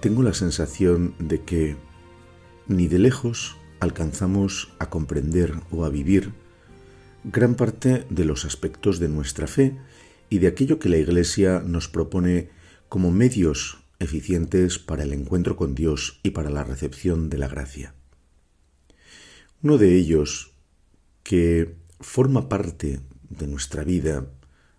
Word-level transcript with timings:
tengo 0.00 0.22
la 0.22 0.34
sensación 0.34 1.14
de 1.18 1.42
que 1.42 1.76
ni 2.68 2.88
de 2.88 2.98
lejos 2.98 3.56
alcanzamos 3.80 4.72
a 4.78 4.90
comprender 4.90 5.54
o 5.70 5.84
a 5.84 5.88
vivir 5.88 6.32
gran 7.24 7.54
parte 7.54 8.06
de 8.08 8.24
los 8.24 8.44
aspectos 8.44 8.98
de 8.98 9.08
nuestra 9.08 9.46
fe 9.46 9.76
y 10.30 10.38
de 10.38 10.46
aquello 10.46 10.78
que 10.78 10.88
la 10.88 10.96
Iglesia 10.96 11.62
nos 11.64 11.88
propone 11.88 12.50
como 12.88 13.10
medios 13.10 13.78
eficientes 13.98 14.78
para 14.78 15.02
el 15.02 15.12
encuentro 15.12 15.56
con 15.56 15.74
Dios 15.74 16.20
y 16.22 16.30
para 16.30 16.50
la 16.50 16.64
recepción 16.64 17.28
de 17.30 17.38
la 17.38 17.48
gracia. 17.48 17.94
Uno 19.62 19.78
de 19.78 19.96
ellos, 19.96 20.52
que 21.22 21.76
forma 22.00 22.48
parte 22.48 23.00
de 23.30 23.46
nuestra 23.46 23.82
vida 23.82 24.26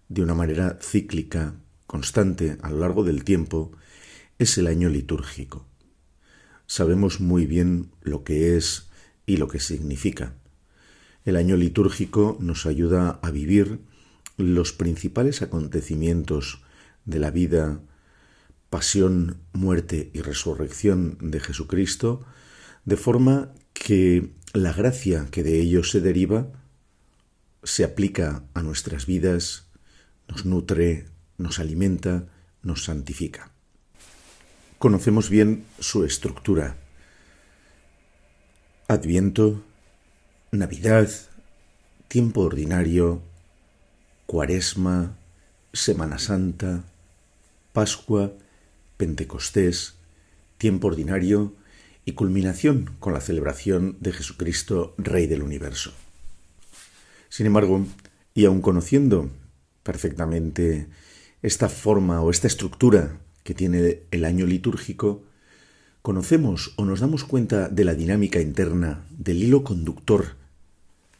de 0.08 0.22
una 0.22 0.36
manera 0.36 0.78
cíclica, 0.82 1.56
constante 1.88 2.58
a 2.62 2.70
lo 2.70 2.80
largo 2.80 3.04
del 3.04 3.24
tiempo, 3.24 3.72
es 4.40 4.58
el 4.58 4.68
año 4.68 4.90
litúrgico. 4.90 5.66
Sabemos 6.68 7.20
muy 7.20 7.46
bien 7.46 7.92
lo 8.02 8.24
que 8.24 8.58
es 8.58 8.90
y 9.26 9.38
lo 9.38 9.48
que 9.48 9.60
significa. 9.60 10.36
El 11.26 11.36
año 11.36 11.58
litúrgico 11.58 12.38
nos 12.40 12.66
ayuda 12.66 13.20
a 13.22 13.32
vivir 13.32 13.80
los 14.38 14.74
principales 14.74 15.42
acontecimientos 15.42 16.62
de 17.06 17.20
la 17.20 17.32
vida, 17.32 17.82
pasión, 18.70 19.38
muerte 19.54 20.12
y 20.14 20.22
resurrección 20.22 21.18
de 21.20 21.40
Jesucristo, 21.40 22.26
de 22.86 22.98
forma 22.98 23.54
que 23.74 24.32
la 24.54 24.74
gracia 24.74 25.28
que 25.32 25.44
de 25.44 25.60
ello 25.60 25.84
se 25.84 26.02
deriva 26.02 26.52
se 27.64 27.84
aplica 27.84 28.44
a 28.54 28.62
nuestras 28.62 29.06
vidas, 29.06 29.68
nos 30.30 30.46
nutre, 30.46 31.08
nos 31.38 31.60
alimenta, 31.60 32.28
nos 32.62 32.86
santifica. 32.86 33.57
Conocemos 34.80 35.32
bien 35.32 35.66
su 35.80 36.06
estructura. 36.06 36.76
Adviento, 38.88 39.64
Navidad, 40.52 41.10
tiempo 42.08 42.42
ordinario, 42.42 43.24
Cuaresma, 44.28 45.18
Semana 45.74 46.20
Santa, 46.20 46.84
Pascua, 47.74 48.34
Pentecostés, 48.98 49.96
tiempo 50.60 50.90
ordinario 50.90 51.56
y 52.06 52.12
culminación 52.12 52.96
con 53.00 53.14
la 53.14 53.22
celebración 53.22 53.98
de 54.00 54.14
Jesucristo, 54.14 54.94
Rey 55.00 55.26
del 55.26 55.42
universo. 55.42 55.92
Sin 57.30 57.48
embargo, 57.48 57.84
y 58.36 58.46
aun 58.46 58.62
conociendo 58.62 59.32
perfectamente 59.82 60.88
esta 61.42 61.68
forma 61.68 62.22
o 62.22 62.30
esta 62.30 62.46
estructura 62.46 63.18
que 63.48 63.54
tiene 63.54 64.02
el 64.12 64.26
año 64.26 64.46
litúrgico, 64.46 65.24
conocemos 66.02 66.74
o 66.76 66.84
nos 66.84 67.00
damos 67.00 67.24
cuenta 67.24 67.70
de 67.70 67.86
la 67.86 67.96
dinámica 67.96 68.42
interna, 68.42 69.06
del 69.10 69.42
hilo 69.42 69.64
conductor 69.64 70.36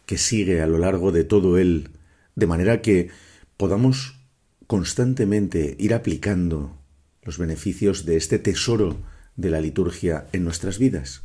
que 0.06 0.18
sigue 0.18 0.62
a 0.62 0.68
lo 0.68 0.78
largo 0.78 1.14
de 1.14 1.24
todo 1.24 1.58
él, 1.58 1.88
de 2.36 2.46
manera 2.46 2.82
que 2.82 3.12
podamos 3.56 4.20
constantemente 4.68 5.78
ir 5.80 5.94
aplicando 5.94 6.76
los 7.24 7.38
beneficios 7.38 8.04
de 8.04 8.18
este 8.18 8.40
tesoro 8.40 8.98
de 9.38 9.50
la 9.50 9.62
liturgia 9.62 10.28
en 10.34 10.44
nuestras 10.44 10.80
vidas? 10.80 11.22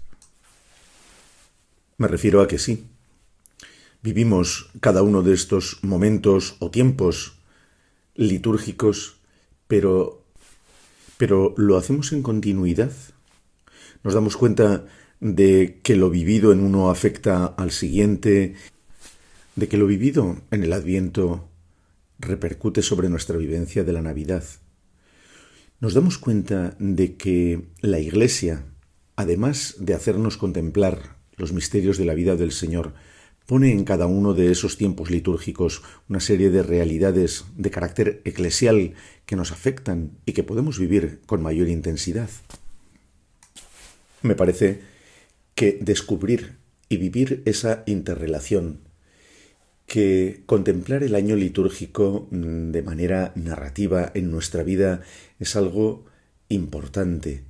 Me 1.98 2.06
refiero 2.06 2.42
a 2.42 2.46
que 2.46 2.60
sí. 2.60 2.86
Vivimos 4.04 4.70
cada 4.78 5.02
uno 5.02 5.24
de 5.24 5.34
estos 5.34 5.80
momentos 5.82 6.54
o 6.60 6.70
tiempos 6.70 7.38
litúrgicos, 8.14 9.16
pero 9.66 10.21
pero 11.16 11.54
lo 11.56 11.76
hacemos 11.76 12.12
en 12.12 12.22
continuidad. 12.22 12.92
Nos 14.02 14.14
damos 14.14 14.36
cuenta 14.36 14.86
de 15.20 15.80
que 15.82 15.94
lo 15.94 16.10
vivido 16.10 16.52
en 16.52 16.60
uno 16.60 16.90
afecta 16.90 17.46
al 17.46 17.70
siguiente, 17.70 18.54
de 19.54 19.68
que 19.68 19.76
lo 19.76 19.86
vivido 19.86 20.40
en 20.50 20.64
el 20.64 20.72
Adviento 20.72 21.48
repercute 22.18 22.82
sobre 22.82 23.08
nuestra 23.08 23.36
vivencia 23.36 23.84
de 23.84 23.92
la 23.92 24.02
Navidad. 24.02 24.44
Nos 25.80 25.94
damos 25.94 26.18
cuenta 26.18 26.76
de 26.78 27.16
que 27.16 27.66
la 27.80 27.98
Iglesia, 27.98 28.64
además 29.16 29.76
de 29.78 29.94
hacernos 29.94 30.36
contemplar 30.36 31.16
los 31.36 31.52
misterios 31.52 31.98
de 31.98 32.04
la 32.04 32.14
vida 32.14 32.36
del 32.36 32.52
Señor, 32.52 32.94
pone 33.52 33.70
en 33.70 33.84
cada 33.84 34.06
uno 34.06 34.32
de 34.32 34.50
esos 34.50 34.78
tiempos 34.78 35.10
litúrgicos 35.10 35.82
una 36.08 36.20
serie 36.20 36.48
de 36.48 36.62
realidades 36.62 37.44
de 37.54 37.70
carácter 37.70 38.22
eclesial 38.24 38.94
que 39.26 39.36
nos 39.36 39.52
afectan 39.52 40.12
y 40.24 40.32
que 40.32 40.42
podemos 40.42 40.78
vivir 40.78 41.20
con 41.26 41.42
mayor 41.42 41.68
intensidad. 41.68 42.30
Me 44.22 44.34
parece 44.34 44.80
que 45.54 45.78
descubrir 45.82 46.54
y 46.88 46.96
vivir 46.96 47.42
esa 47.44 47.82
interrelación, 47.84 48.78
que 49.84 50.44
contemplar 50.46 51.02
el 51.02 51.14
año 51.14 51.36
litúrgico 51.36 52.28
mm, 52.30 52.70
de 52.70 52.82
manera 52.82 53.32
narrativa 53.34 54.12
en 54.14 54.30
nuestra 54.30 54.62
vida 54.62 55.02
es 55.38 55.56
algo 55.56 56.06
importante, 56.48 57.42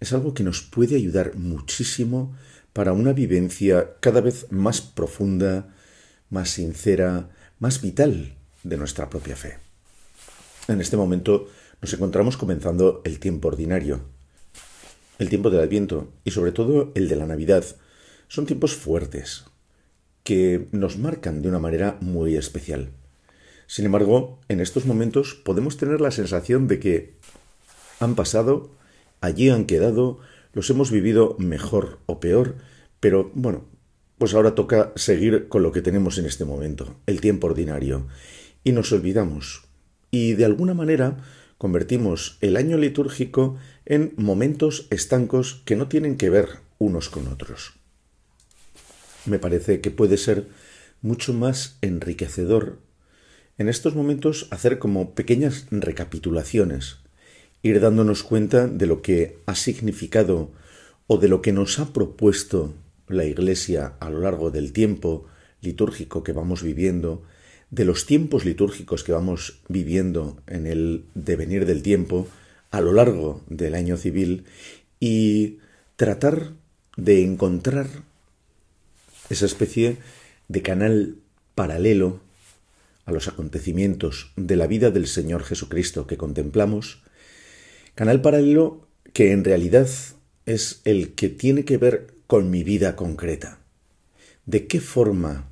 es 0.00 0.14
algo 0.14 0.32
que 0.32 0.44
nos 0.44 0.62
puede 0.62 0.96
ayudar 0.96 1.36
muchísimo 1.36 2.34
para 2.72 2.92
una 2.92 3.12
vivencia 3.12 3.94
cada 4.00 4.20
vez 4.20 4.46
más 4.50 4.80
profunda, 4.80 5.74
más 6.30 6.50
sincera, 6.50 7.30
más 7.58 7.80
vital 7.82 8.34
de 8.62 8.76
nuestra 8.76 9.10
propia 9.10 9.36
fe. 9.36 9.58
En 10.68 10.80
este 10.80 10.96
momento 10.96 11.48
nos 11.80 11.92
encontramos 11.92 12.36
comenzando 12.36 13.02
el 13.04 13.18
tiempo 13.18 13.48
ordinario. 13.48 14.00
El 15.18 15.28
tiempo 15.28 15.50
del 15.50 15.60
Adviento 15.60 16.12
y 16.24 16.30
sobre 16.30 16.52
todo 16.52 16.92
el 16.94 17.08
de 17.08 17.16
la 17.16 17.26
Navidad 17.26 17.64
son 18.28 18.46
tiempos 18.46 18.74
fuertes 18.74 19.44
que 20.24 20.68
nos 20.72 20.96
marcan 20.98 21.42
de 21.42 21.48
una 21.48 21.58
manera 21.58 21.98
muy 22.00 22.36
especial. 22.36 22.90
Sin 23.66 23.86
embargo, 23.86 24.38
en 24.48 24.60
estos 24.60 24.86
momentos 24.86 25.34
podemos 25.34 25.76
tener 25.76 26.00
la 26.00 26.10
sensación 26.10 26.68
de 26.68 26.78
que 26.78 27.14
han 28.00 28.14
pasado, 28.14 28.70
allí 29.20 29.50
han 29.50 29.64
quedado, 29.66 30.18
los 30.52 30.68
hemos 30.70 30.90
vivido 30.90 31.36
mejor 31.38 32.00
o 32.06 32.20
peor, 32.20 32.56
pero 33.00 33.30
bueno, 33.34 33.64
pues 34.18 34.34
ahora 34.34 34.54
toca 34.54 34.92
seguir 34.96 35.48
con 35.48 35.62
lo 35.62 35.72
que 35.72 35.82
tenemos 35.82 36.18
en 36.18 36.26
este 36.26 36.44
momento, 36.44 36.96
el 37.06 37.20
tiempo 37.20 37.48
ordinario, 37.48 38.06
y 38.64 38.72
nos 38.72 38.92
olvidamos. 38.92 39.64
Y 40.10 40.34
de 40.34 40.44
alguna 40.44 40.74
manera 40.74 41.18
convertimos 41.58 42.38
el 42.40 42.56
año 42.56 42.76
litúrgico 42.76 43.56
en 43.86 44.12
momentos 44.16 44.86
estancos 44.90 45.62
que 45.64 45.76
no 45.76 45.88
tienen 45.88 46.16
que 46.16 46.30
ver 46.30 46.48
unos 46.78 47.08
con 47.08 47.28
otros. 47.28 47.74
Me 49.26 49.38
parece 49.38 49.80
que 49.80 49.90
puede 49.90 50.16
ser 50.16 50.48
mucho 51.00 51.32
más 51.32 51.78
enriquecedor 51.80 52.78
en 53.58 53.68
estos 53.68 53.94
momentos 53.94 54.48
hacer 54.50 54.78
como 54.78 55.14
pequeñas 55.14 55.66
recapitulaciones 55.70 57.01
ir 57.62 57.80
dándonos 57.80 58.22
cuenta 58.22 58.66
de 58.66 58.86
lo 58.86 59.02
que 59.02 59.38
ha 59.46 59.54
significado 59.54 60.50
o 61.06 61.18
de 61.18 61.28
lo 61.28 61.42
que 61.42 61.52
nos 61.52 61.78
ha 61.78 61.92
propuesto 61.92 62.74
la 63.08 63.24
Iglesia 63.24 63.94
a 64.00 64.10
lo 64.10 64.20
largo 64.20 64.50
del 64.50 64.72
tiempo 64.72 65.26
litúrgico 65.60 66.24
que 66.24 66.32
vamos 66.32 66.62
viviendo, 66.62 67.22
de 67.70 67.84
los 67.84 68.06
tiempos 68.06 68.44
litúrgicos 68.44 69.04
que 69.04 69.12
vamos 69.12 69.60
viviendo 69.68 70.40
en 70.46 70.66
el 70.66 71.04
devenir 71.14 71.66
del 71.66 71.82
tiempo 71.82 72.28
a 72.70 72.80
lo 72.80 72.92
largo 72.92 73.42
del 73.48 73.74
año 73.74 73.96
civil 73.96 74.44
y 74.98 75.58
tratar 75.96 76.50
de 76.96 77.22
encontrar 77.22 77.86
esa 79.30 79.46
especie 79.46 79.98
de 80.48 80.62
canal 80.62 81.16
paralelo 81.54 82.20
a 83.04 83.12
los 83.12 83.28
acontecimientos 83.28 84.32
de 84.36 84.56
la 84.56 84.66
vida 84.66 84.90
del 84.90 85.06
Señor 85.06 85.44
Jesucristo 85.44 86.06
que 86.06 86.16
contemplamos 86.16 87.02
Canal 87.94 88.22
paralelo 88.22 88.88
que 89.12 89.32
en 89.32 89.44
realidad 89.44 89.86
es 90.46 90.80
el 90.84 91.12
que 91.12 91.28
tiene 91.28 91.66
que 91.66 91.76
ver 91.76 92.14
con 92.26 92.50
mi 92.50 92.64
vida 92.64 92.96
concreta. 92.96 93.58
¿De 94.46 94.66
qué 94.66 94.80
forma 94.80 95.50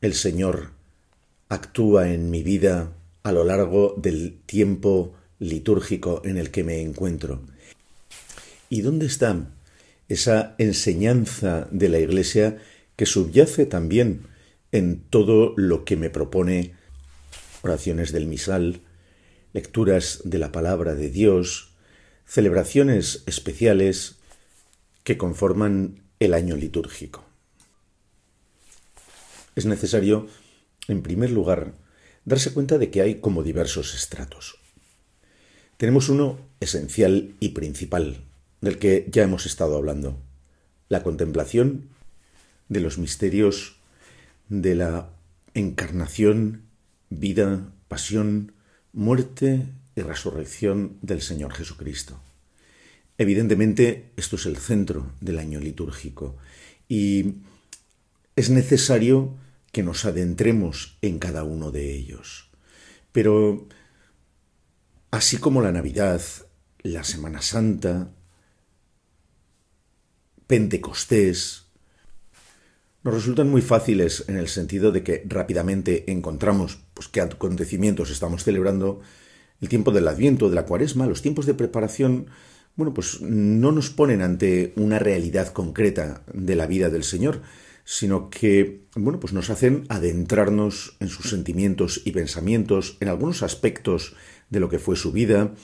el 0.00 0.14
Señor 0.14 0.72
actúa 1.48 2.12
en 2.12 2.30
mi 2.30 2.42
vida 2.42 2.92
a 3.22 3.30
lo 3.30 3.44
largo 3.44 3.94
del 3.96 4.40
tiempo 4.44 5.14
litúrgico 5.38 6.20
en 6.24 6.36
el 6.36 6.50
que 6.50 6.64
me 6.64 6.80
encuentro? 6.80 7.42
¿Y 8.68 8.80
dónde 8.80 9.06
está 9.06 9.46
esa 10.08 10.56
enseñanza 10.58 11.68
de 11.70 11.88
la 11.88 12.00
Iglesia 12.00 12.58
que 12.96 13.06
subyace 13.06 13.66
también 13.66 14.22
en 14.72 15.00
todo 15.10 15.54
lo 15.56 15.84
que 15.84 15.96
me 15.96 16.10
propone 16.10 16.74
oraciones 17.62 18.10
del 18.10 18.26
misal, 18.26 18.80
lecturas 19.52 20.22
de 20.24 20.38
la 20.38 20.50
palabra 20.50 20.94
de 20.94 21.08
Dios, 21.08 21.67
celebraciones 22.28 23.22
especiales 23.24 24.16
que 25.02 25.16
conforman 25.16 26.02
el 26.20 26.34
año 26.34 26.56
litúrgico. 26.56 27.24
Es 29.56 29.64
necesario, 29.64 30.28
en 30.88 31.02
primer 31.02 31.30
lugar, 31.30 31.72
darse 32.26 32.52
cuenta 32.52 32.76
de 32.76 32.90
que 32.90 33.00
hay 33.00 33.20
como 33.20 33.42
diversos 33.42 33.94
estratos. 33.94 34.58
Tenemos 35.78 36.10
uno 36.10 36.38
esencial 36.60 37.34
y 37.40 37.50
principal, 37.50 38.24
del 38.60 38.78
que 38.78 39.06
ya 39.10 39.22
hemos 39.22 39.46
estado 39.46 39.76
hablando, 39.76 40.20
la 40.90 41.02
contemplación 41.02 41.88
de 42.68 42.80
los 42.80 42.98
misterios 42.98 43.76
de 44.50 44.74
la 44.74 45.10
encarnación, 45.54 46.64
vida, 47.08 47.72
pasión, 47.88 48.52
muerte 48.92 49.66
y 49.98 50.02
resurrección 50.02 50.98
del 51.02 51.22
Señor 51.22 51.52
Jesucristo. 51.52 52.20
Evidentemente, 53.18 54.12
esto 54.16 54.36
es 54.36 54.46
el 54.46 54.56
centro 54.56 55.12
del 55.20 55.38
año 55.38 55.58
litúrgico 55.60 56.36
y 56.88 57.34
es 58.36 58.50
necesario 58.50 59.34
que 59.72 59.82
nos 59.82 60.04
adentremos 60.04 60.96
en 61.02 61.18
cada 61.18 61.42
uno 61.42 61.70
de 61.72 61.92
ellos. 61.92 62.48
Pero, 63.10 63.66
así 65.10 65.38
como 65.38 65.62
la 65.62 65.72
Navidad, 65.72 66.22
la 66.82 67.02
Semana 67.02 67.42
Santa, 67.42 68.12
Pentecostés, 70.46 71.66
nos 73.02 73.14
resultan 73.14 73.50
muy 73.50 73.62
fáciles 73.62 74.24
en 74.28 74.36
el 74.36 74.48
sentido 74.48 74.92
de 74.92 75.02
que 75.02 75.22
rápidamente 75.26 76.10
encontramos 76.10 76.78
pues, 76.94 77.08
qué 77.08 77.20
acontecimientos 77.20 78.10
estamos 78.10 78.44
celebrando, 78.44 79.00
el 79.60 79.68
tiempo 79.68 79.90
del 79.90 80.08
Adviento, 80.08 80.48
de 80.48 80.54
la 80.54 80.66
Cuaresma, 80.66 81.06
los 81.06 81.22
tiempos 81.22 81.46
de 81.46 81.54
preparación, 81.54 82.26
bueno, 82.76 82.94
pues 82.94 83.20
no 83.20 83.72
nos 83.72 83.90
ponen 83.90 84.22
ante 84.22 84.72
una 84.76 84.98
realidad 84.98 85.48
concreta 85.48 86.22
de 86.32 86.54
la 86.54 86.66
vida 86.66 86.90
del 86.90 87.04
Señor, 87.04 87.42
sino 87.84 88.30
que, 88.30 88.82
bueno, 88.94 89.18
pues 89.18 89.32
nos 89.32 89.50
hacen 89.50 89.84
adentrarnos 89.88 90.96
en 91.00 91.08
sus 91.08 91.30
sentimientos 91.30 92.02
y 92.04 92.12
pensamientos, 92.12 92.98
en 93.00 93.08
algunos 93.08 93.42
aspectos 93.42 94.14
de 94.50 94.60
lo 94.60 94.68
que 94.68 94.78
fue 94.78 94.94
su 94.94 95.10
vida, 95.10 95.54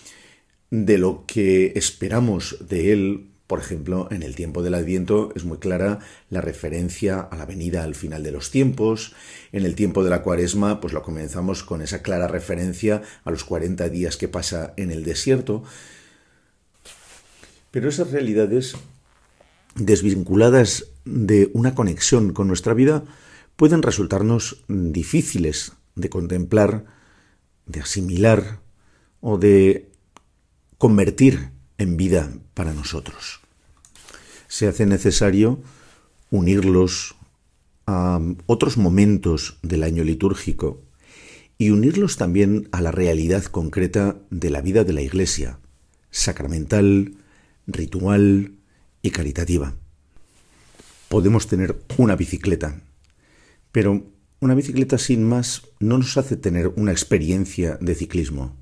de 0.71 0.99
lo 0.99 1.25
que 1.27 1.73
esperamos 1.77 2.57
de 2.67 2.93
él 2.93 3.34
por 3.47 3.61
ejemplo, 3.61 4.09
en 4.11 4.23
el 4.23 4.35
tiempo 4.35 4.63
del 4.63 4.75
Adviento 4.75 5.31
es 5.35 5.45
muy 5.45 5.59
clara 5.59 5.99
la 6.31 6.41
referencia 6.41 7.21
a 7.21 7.37
la 7.37 7.45
venida 7.45 7.85
al 7.85 7.95
final 7.95 8.23
de 8.23 8.33
los 8.33 8.51
tiempos. 8.51 9.15
En 9.53 9.67
el 9.67 9.75
tiempo 9.75 10.03
de 10.03 10.09
la 10.09 10.23
Cuaresma, 10.23 10.81
pues 10.81 10.95
lo 10.95 11.03
comenzamos 11.03 11.63
con 11.63 11.83
esa 11.83 12.01
clara 12.01 12.27
referencia 12.27 13.03
a 13.23 13.31
los 13.31 13.45
40 13.45 13.91
días 13.91 14.17
que 14.17 14.29
pasa 14.29 14.73
en 14.79 14.91
el 14.91 15.05
desierto. 15.05 15.63
Pero 17.71 17.91
esas 17.91 18.13
realidades 18.13 18.77
desvinculadas 19.75 20.87
de 21.05 21.51
una 21.53 21.75
conexión 21.75 22.33
con 22.33 22.49
nuestra 22.49 22.73
vida 22.73 23.05
pueden 23.57 23.83
resultarnos 23.83 24.65
difíciles 24.69 25.73
de 25.97 26.09
contemplar, 26.09 26.87
de 27.67 27.81
asimilar 27.81 28.61
o 29.21 29.37
de 29.37 29.91
convertir 30.79 31.54
en 31.79 31.97
vida 31.97 32.31
para 32.55 32.73
nosotros. 32.73 33.41
Se 34.49 34.69
hace 34.69 34.87
necesario 34.87 35.61
unirlos 36.31 37.17
a 37.87 38.21
otros 38.47 38.77
momentos 38.77 39.59
del 39.63 39.83
año 39.83 40.05
litúrgico 40.05 40.83
y 41.59 41.71
unirlos 41.71 42.17
también 42.17 42.69
a 42.73 42.81
la 42.81 42.91
realidad 42.91 43.45
concreta 43.45 44.17
de 44.31 44.51
la 44.51 44.61
vida 44.61 44.85
de 44.85 44.93
la 44.93 45.03
Iglesia, 45.03 45.59
sacramental, 46.11 47.15
ritual 47.67 48.53
y 49.03 49.11
caritativa. 49.11 49.75
Podemos 51.09 51.47
tener 51.47 51.79
una 51.97 52.17
bicicleta, 52.17 52.81
pero 53.71 54.05
una 54.41 54.55
bicicleta 54.55 54.99
sin 54.99 55.25
más 55.25 55.63
no 55.79 55.99
nos 55.99 56.17
hace 56.17 56.37
tener 56.37 56.69
una 56.77 56.93
experiencia 56.93 57.79
de 57.81 57.95
ciclismo. 57.95 58.57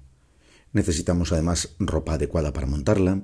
Necesitamos 0.73 1.33
además 1.33 1.75
ropa 1.79 2.15
adecuada 2.15 2.53
para 2.53 2.67
montarla. 2.67 3.21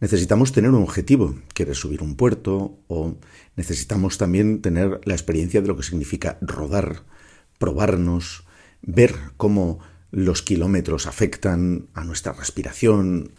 Necesitamos 0.00 0.52
tener 0.52 0.70
un 0.70 0.82
objetivo, 0.82 1.34
quieres 1.54 1.78
subir 1.78 2.02
un 2.02 2.16
puerto 2.16 2.78
o 2.88 3.16
necesitamos 3.56 4.18
también 4.18 4.60
tener 4.60 5.00
la 5.04 5.14
experiencia 5.14 5.62
de 5.62 5.68
lo 5.68 5.76
que 5.76 5.82
significa 5.82 6.36
rodar, 6.40 7.04
probarnos, 7.58 8.44
ver 8.82 9.14
cómo 9.36 9.78
los 10.10 10.42
kilómetros 10.42 11.06
afectan 11.06 11.86
a 11.94 12.04
nuestra 12.04 12.32
respiración, 12.32 13.30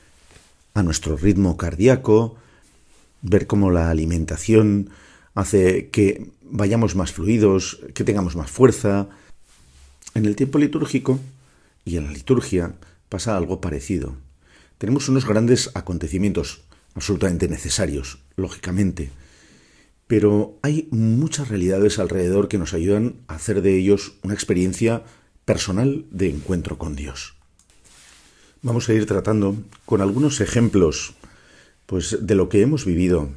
a 0.73 0.81
nuestro 0.83 1.17
ritmo 1.17 1.55
cardíaco, 1.55 2.37
ver 3.21 3.47
cómo 3.47 3.69
la 3.69 3.89
alimentación 3.89 4.89
hace 5.35 5.89
que 5.89 6.31
vayamos 6.41 6.95
más 6.95 7.11
fluidos, 7.11 7.79
que 7.93 8.03
tengamos 8.03 8.35
más 8.35 8.49
fuerza. 8.49 9.07
En 10.15 10.25
el 10.25 10.35
tiempo 10.35 10.57
litúrgico 10.57 11.19
y 11.83 11.97
en 11.97 12.05
la 12.05 12.11
liturgia 12.11 12.73
pasa 13.09 13.37
algo 13.37 13.61
parecido. 13.61 14.15
Tenemos 14.77 15.09
unos 15.09 15.25
grandes 15.25 15.71
acontecimientos 15.73 16.61
absolutamente 16.93 17.47
necesarios, 17.47 18.19
lógicamente, 18.35 19.11
pero 20.07 20.57
hay 20.61 20.87
muchas 20.91 21.49
realidades 21.49 21.99
alrededor 21.99 22.47
que 22.47 22.57
nos 22.57 22.73
ayudan 22.73 23.15
a 23.27 23.35
hacer 23.35 23.61
de 23.61 23.77
ellos 23.77 24.13
una 24.23 24.33
experiencia 24.33 25.03
personal 25.45 26.05
de 26.11 26.29
encuentro 26.29 26.77
con 26.77 26.95
Dios. 26.95 27.35
Vamos 28.61 28.89
a 28.89 28.93
ir 28.93 29.05
tratando 29.05 29.55
con 29.85 30.01
algunos 30.01 30.41
ejemplos 30.41 31.13
pues 31.85 32.17
de 32.19 32.35
lo 32.35 32.49
que 32.49 32.61
hemos 32.61 32.85
vivido 32.85 33.29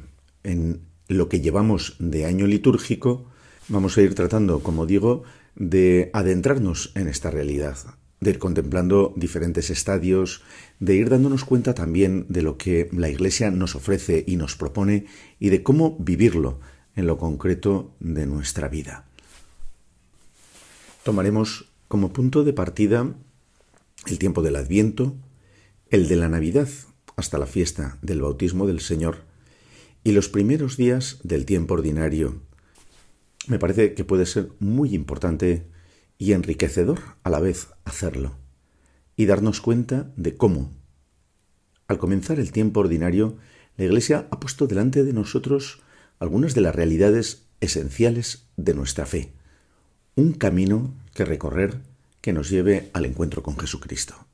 en 0.43 0.81
lo 1.07 1.29
que 1.29 1.41
llevamos 1.41 1.95
de 1.99 2.25
año 2.25 2.47
litúrgico, 2.47 3.25
vamos 3.67 3.97
a 3.97 4.01
ir 4.01 4.15
tratando, 4.15 4.61
como 4.61 4.85
digo, 4.85 5.23
de 5.55 6.09
adentrarnos 6.13 6.91
en 6.95 7.07
esta 7.07 7.29
realidad, 7.29 7.77
de 8.19 8.31
ir 8.31 8.39
contemplando 8.39 9.13
diferentes 9.15 9.69
estadios, 9.69 10.43
de 10.79 10.95
ir 10.95 11.09
dándonos 11.09 11.45
cuenta 11.45 11.73
también 11.73 12.25
de 12.29 12.41
lo 12.41 12.57
que 12.57 12.89
la 12.91 13.09
Iglesia 13.09 13.51
nos 13.51 13.75
ofrece 13.75 14.23
y 14.27 14.35
nos 14.35 14.55
propone 14.55 15.05
y 15.39 15.49
de 15.49 15.63
cómo 15.63 15.97
vivirlo 15.99 16.59
en 16.95 17.07
lo 17.07 17.17
concreto 17.17 17.95
de 17.99 18.25
nuestra 18.25 18.67
vida. 18.67 19.05
Tomaremos 21.03 21.71
como 21.87 22.11
punto 22.11 22.43
de 22.43 22.53
partida 22.53 23.15
el 24.07 24.19
tiempo 24.19 24.41
del 24.41 24.57
Adviento, 24.57 25.15
el 25.89 26.07
de 26.07 26.15
la 26.17 26.29
Navidad 26.29 26.69
hasta 27.15 27.37
la 27.37 27.47
fiesta 27.47 27.97
del 28.01 28.21
bautismo 28.21 28.67
del 28.67 28.79
Señor 28.79 29.23
y 30.03 30.11
los 30.11 30.29
primeros 30.29 30.77
días 30.77 31.19
del 31.23 31.45
tiempo 31.45 31.73
ordinario. 31.73 32.41
Me 33.47 33.59
parece 33.59 33.93
que 33.93 34.03
puede 34.03 34.25
ser 34.25 34.49
muy 34.59 34.93
importante 34.93 35.65
y 36.19 36.33
enriquecedor 36.33 36.99
a 37.23 37.31
la 37.31 37.39
vez 37.39 37.69
hacerlo 37.85 38.35
y 39.15 39.25
darnos 39.25 39.61
cuenta 39.61 40.11
de 40.15 40.37
cómo, 40.37 40.71
al 41.87 41.97
comenzar 41.97 42.39
el 42.39 42.51
tiempo 42.51 42.81
ordinario, 42.81 43.37
la 43.77 43.85
Iglesia 43.85 44.27
ha 44.29 44.39
puesto 44.39 44.67
delante 44.67 45.03
de 45.03 45.13
nosotros 45.13 45.81
algunas 46.19 46.53
de 46.53 46.61
las 46.61 46.75
realidades 46.75 47.47
esenciales 47.61 48.45
de 48.57 48.75
nuestra 48.75 49.05
fe, 49.05 49.33
un 50.15 50.33
camino 50.33 50.93
que 51.15 51.25
recorrer 51.25 51.81
que 52.21 52.33
nos 52.33 52.49
lleve 52.49 52.91
al 52.93 53.05
encuentro 53.05 53.41
con 53.41 53.57
Jesucristo. 53.57 54.28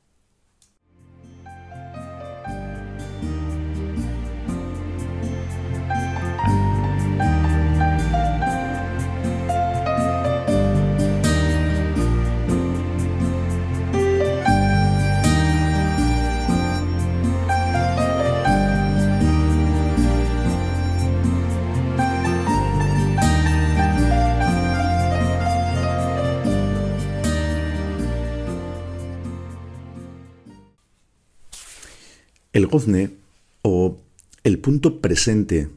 O 33.62 33.98
el 34.44 34.58
punto 34.58 35.00
presente 35.00 35.70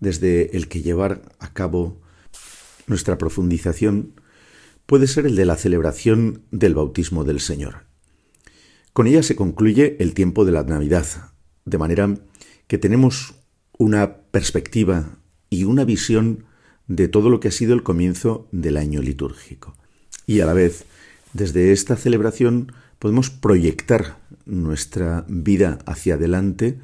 desde 0.00 0.56
el 0.56 0.68
que 0.68 0.82
llevar 0.82 1.22
a 1.38 1.52
cabo 1.52 2.00
nuestra 2.86 3.18
profundización, 3.18 4.12
puede 4.86 5.06
ser 5.06 5.26
el 5.26 5.36
de 5.36 5.44
la 5.44 5.56
celebración 5.56 6.42
del 6.50 6.74
bautismo 6.74 7.24
del 7.24 7.40
Señor. 7.40 7.84
Con 8.92 9.06
ella 9.06 9.22
se 9.22 9.36
concluye 9.36 9.96
el 9.98 10.14
tiempo 10.14 10.44
de 10.44 10.52
la 10.52 10.62
Navidad, 10.62 11.06
de 11.64 11.78
manera 11.78 12.14
que 12.68 12.78
tenemos 12.78 13.34
una 13.76 14.16
perspectiva 14.30 15.18
y 15.50 15.64
una 15.64 15.84
visión 15.84 16.44
de 16.86 17.08
todo 17.08 17.28
lo 17.28 17.40
que 17.40 17.48
ha 17.48 17.52
sido 17.52 17.74
el 17.74 17.82
comienzo 17.82 18.48
del 18.52 18.76
año 18.76 19.02
litúrgico. 19.02 19.76
Y 20.26 20.40
a 20.40 20.46
la 20.46 20.54
vez, 20.54 20.84
desde 21.32 21.72
esta 21.72 21.96
celebración 21.96 22.72
podemos 22.98 23.30
proyectar 23.30 24.18
nuestra 24.46 25.24
vida 25.28 25.78
hacia 25.86 26.14
adelante 26.14 26.80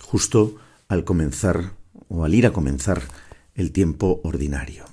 justo 0.00 0.56
al 0.88 1.04
comenzar 1.04 1.72
o 2.08 2.24
al 2.24 2.34
ir 2.34 2.46
a 2.46 2.52
comenzar 2.52 3.02
el 3.54 3.72
tiempo 3.72 4.20
ordinario. 4.24 4.84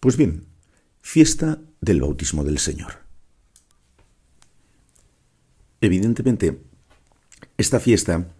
Pues 0.00 0.16
bien, 0.16 0.46
fiesta 1.00 1.60
del 1.80 2.00
bautismo 2.00 2.42
del 2.44 2.58
Señor. 2.58 3.02
Evidentemente, 5.80 6.62
esta 7.58 7.80
fiesta, 7.80 8.34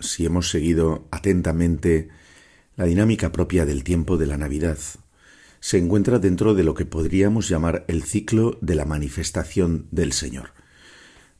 si 0.00 0.26
hemos 0.26 0.50
seguido 0.50 1.08
atentamente 1.10 2.08
la 2.76 2.84
dinámica 2.84 3.32
propia 3.32 3.64
del 3.64 3.84
tiempo 3.84 4.16
de 4.16 4.26
la 4.26 4.36
Navidad, 4.36 4.78
se 5.60 5.78
encuentra 5.78 6.18
dentro 6.18 6.54
de 6.54 6.64
lo 6.64 6.74
que 6.74 6.84
podríamos 6.84 7.48
llamar 7.48 7.84
el 7.88 8.02
ciclo 8.02 8.58
de 8.60 8.74
la 8.74 8.84
manifestación 8.84 9.86
del 9.90 10.12
Señor. 10.12 10.61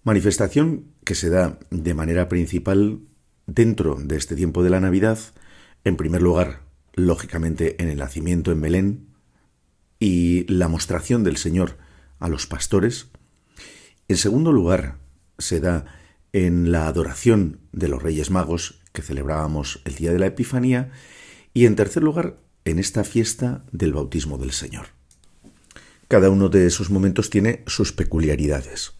Manifestación 0.05 0.87
que 1.05 1.15
se 1.15 1.31
da 1.31 1.61
de 1.71 1.95
manera 1.95 2.29
principal 2.29 3.01
dentro 3.47 3.95
de 3.95 4.17
este 4.17 4.35
tiempo 4.35 4.65
de 4.65 4.71
la 4.71 4.81
Navidad, 4.81 5.19
en 5.85 5.97
primer 5.97 6.23
lugar, 6.23 6.63
lógicamente, 6.95 7.81
en 7.81 7.89
el 7.89 7.99
nacimiento 7.99 8.51
en 8.51 8.61
Belén 8.61 9.07
y 10.01 10.45
la 10.53 10.67
mostración 10.67 11.23
del 11.23 11.37
Señor 11.37 11.79
a 12.19 12.29
los 12.29 12.49
pastores. 12.49 13.11
En 14.09 14.17
segundo 14.17 14.51
lugar, 14.51 14.99
se 15.39 15.61
da 15.61 15.85
en 16.33 16.73
la 16.73 16.89
adoración 16.89 17.61
de 17.71 17.87
los 17.87 18.03
Reyes 18.03 18.31
Magos 18.31 18.81
que 18.93 19.03
celebrábamos 19.03 19.83
el 19.85 19.95
día 19.95 20.13
de 20.13 20.19
la 20.19 20.27
Epifanía 20.27 20.91
y 21.55 21.67
en 21.67 21.77
tercer 21.77 22.03
lugar 22.03 22.39
en 22.65 22.81
esta 22.81 23.05
fiesta 23.05 23.65
del 23.71 23.93
bautismo 23.93 24.37
del 24.37 24.51
Señor. 24.51 24.87
Cada 26.09 26.29
uno 26.29 26.49
de 26.49 26.67
esos 26.67 26.91
momentos 26.91 27.31
tiene 27.31 27.63
sus 27.69 27.93
peculiaridades. 27.93 28.95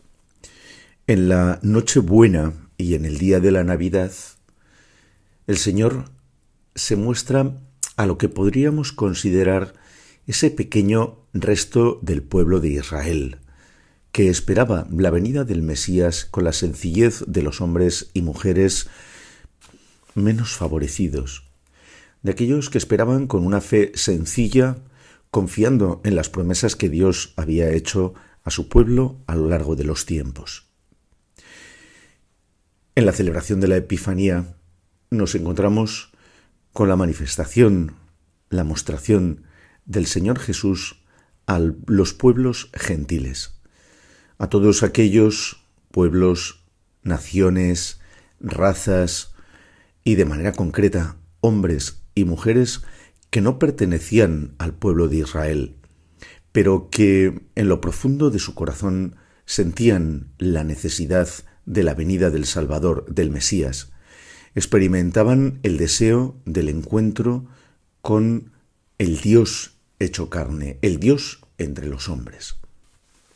En 1.13 1.29
la 1.29 1.59
Nochebuena 1.61 2.55
y 2.79 2.95
en 2.95 3.05
el 3.05 3.19
día 3.19 3.39
de 3.39 3.51
la 3.51 3.65
Navidad, 3.65 4.13
el 5.47 5.59
Señor 5.59 6.07
se 6.75 6.97
muestra 6.97 7.61
a 7.97 8.07
lo 8.07 8.17
que 8.17 8.31
podríamos 8.31 8.93
considerar 8.93 9.75
ese 10.27 10.51
pequeño 10.51 11.19
resto 11.35 11.99
del 12.01 12.23
pueblo 12.23 12.61
de 12.61 12.71
Israel, 12.71 13.41
que 14.11 14.31
esperaba 14.31 14.89
la 14.91 15.11
venida 15.11 15.45
del 15.45 15.61
Mesías 15.61 16.25
con 16.25 16.45
la 16.45 16.55
sencillez 16.55 17.23
de 17.27 17.43
los 17.43 17.61
hombres 17.61 18.09
y 18.15 18.23
mujeres 18.23 18.89
menos 20.15 20.53
favorecidos, 20.55 21.45
de 22.23 22.31
aquellos 22.31 22.71
que 22.71 22.79
esperaban 22.79 23.27
con 23.27 23.45
una 23.45 23.61
fe 23.61 23.93
sencilla, 23.97 24.79
confiando 25.31 26.01
en 26.05 26.15
las 26.15 26.31
promesas 26.31 26.75
que 26.75 26.89
Dios 26.89 27.35
había 27.37 27.71
hecho 27.71 28.15
a 28.45 28.51
su 28.51 28.71
pueblo 28.71 29.19
a 29.27 29.37
lo 29.37 29.51
largo 29.51 29.77
de 29.77 29.85
los 29.85 30.07
tiempos. 30.07 30.72
En 32.95 33.07
la 33.07 33.13
celebración 33.13 33.59
de 33.61 33.69
la 33.69 33.77
Epifanía 33.77 34.55
nos 35.11 35.35
encontramos 35.35 36.13
con 36.75 36.91
la 36.91 36.97
manifestación, 36.97 37.97
la 38.51 38.65
mostración 38.65 39.45
del 39.87 40.05
Señor 40.05 40.39
Jesús 40.39 41.03
a 41.47 41.59
los 41.87 42.13
pueblos 42.13 42.71
gentiles, 42.75 43.59
a 44.37 44.49
todos 44.49 44.83
aquellos 44.83 45.65
pueblos, 45.91 46.67
naciones, 47.03 47.99
razas 48.41 49.35
y 50.05 50.17
de 50.17 50.27
manera 50.27 50.53
concreta 50.53 51.17
hombres 51.41 52.03
y 52.15 52.27
mujeres 52.27 52.83
que 53.31 53.41
no 53.41 53.59
pertenecían 53.59 54.55
al 54.59 54.75
pueblo 54.75 55.09
de 55.09 55.17
Israel, 55.17 55.77
pero 56.53 56.91
que 56.91 57.41
en 57.55 57.69
lo 57.69 57.81
profundo 57.81 58.29
de 58.29 58.39
su 58.39 58.55
corazón 58.55 59.17
sentían 59.47 60.35
la 60.37 60.63
necesidad 60.63 61.27
de 61.27 61.52
la 61.67 61.95
venida 61.95 62.31
del 62.31 62.47
Salvador, 62.47 63.07
del 63.09 63.31
Mesías, 63.31 63.91
experimentaban 64.55 65.61
el 65.63 65.79
deseo 65.79 66.37
del 66.45 66.69
encuentro 66.69 67.47
con 68.01 68.53
el 68.99 69.21
Dios 69.21 69.77
hecho 69.99 70.29
carne, 70.29 70.79
el 70.83 70.99
Dios 70.99 71.41
entre 71.59 71.87
los 71.87 72.09
hombres. 72.09 72.57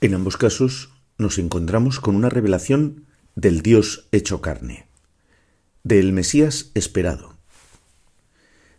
En 0.01 0.15
ambos 0.15 0.37
casos 0.37 0.91
nos 1.19 1.39
encontramos 1.39 2.01
con 2.01 2.17
una 2.17 2.29
revelación 2.29 3.07
del 3.35 3.63
Dios 3.63 4.09
hecho 4.13 4.41
carne, 4.41 4.87
del 5.85 6.13
Mesías 6.13 6.71
esperado, 6.75 7.37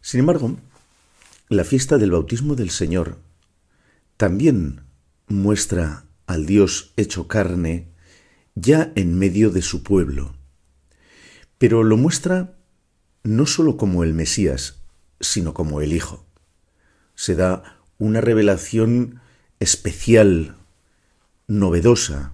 sin 0.07 0.21
embargo, 0.21 0.57
la 1.49 1.65
fiesta 1.65 1.97
del 1.97 2.11
bautismo 2.11 2.55
del 2.55 2.69
Señor 2.69 3.17
también 4.15 4.83
muestra 5.27 6.05
al 6.27 6.45
Dios 6.45 6.93
hecho 6.95 7.27
carne 7.27 7.89
ya 8.59 8.91
en 8.95 9.17
medio 9.17 9.51
de 9.51 9.61
su 9.61 9.83
pueblo, 9.83 10.33
pero 11.57 11.83
lo 11.83 11.95
muestra 11.95 12.57
no 13.23 13.45
sólo 13.45 13.77
como 13.77 14.03
el 14.03 14.13
Mesías, 14.13 14.81
sino 15.19 15.53
como 15.53 15.81
el 15.81 15.93
Hijo. 15.93 16.25
Se 17.13 17.35
da 17.35 17.79
una 17.99 18.19
revelación 18.19 19.21
especial, 19.59 20.55
novedosa, 21.47 22.33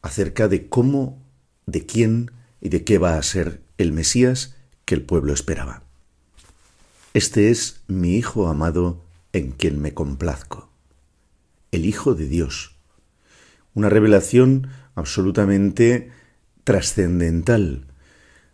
acerca 0.00 0.48
de 0.48 0.68
cómo, 0.68 1.22
de 1.66 1.84
quién 1.84 2.30
y 2.60 2.70
de 2.70 2.84
qué 2.84 2.98
va 2.98 3.18
a 3.18 3.22
ser 3.22 3.62
el 3.76 3.92
Mesías 3.92 4.54
que 4.84 4.94
el 4.94 5.02
pueblo 5.02 5.34
esperaba. 5.34 5.82
Este 7.14 7.50
es 7.50 7.82
mi 7.88 8.16
Hijo 8.16 8.48
amado 8.48 9.04
en 9.34 9.52
quien 9.52 9.80
me 9.82 9.92
complazco, 9.92 10.70
el 11.72 11.84
Hijo 11.84 12.14
de 12.14 12.26
Dios. 12.26 12.74
Una 13.74 13.88
revelación 13.88 14.68
absolutamente 14.94 16.10
trascendental, 16.64 17.86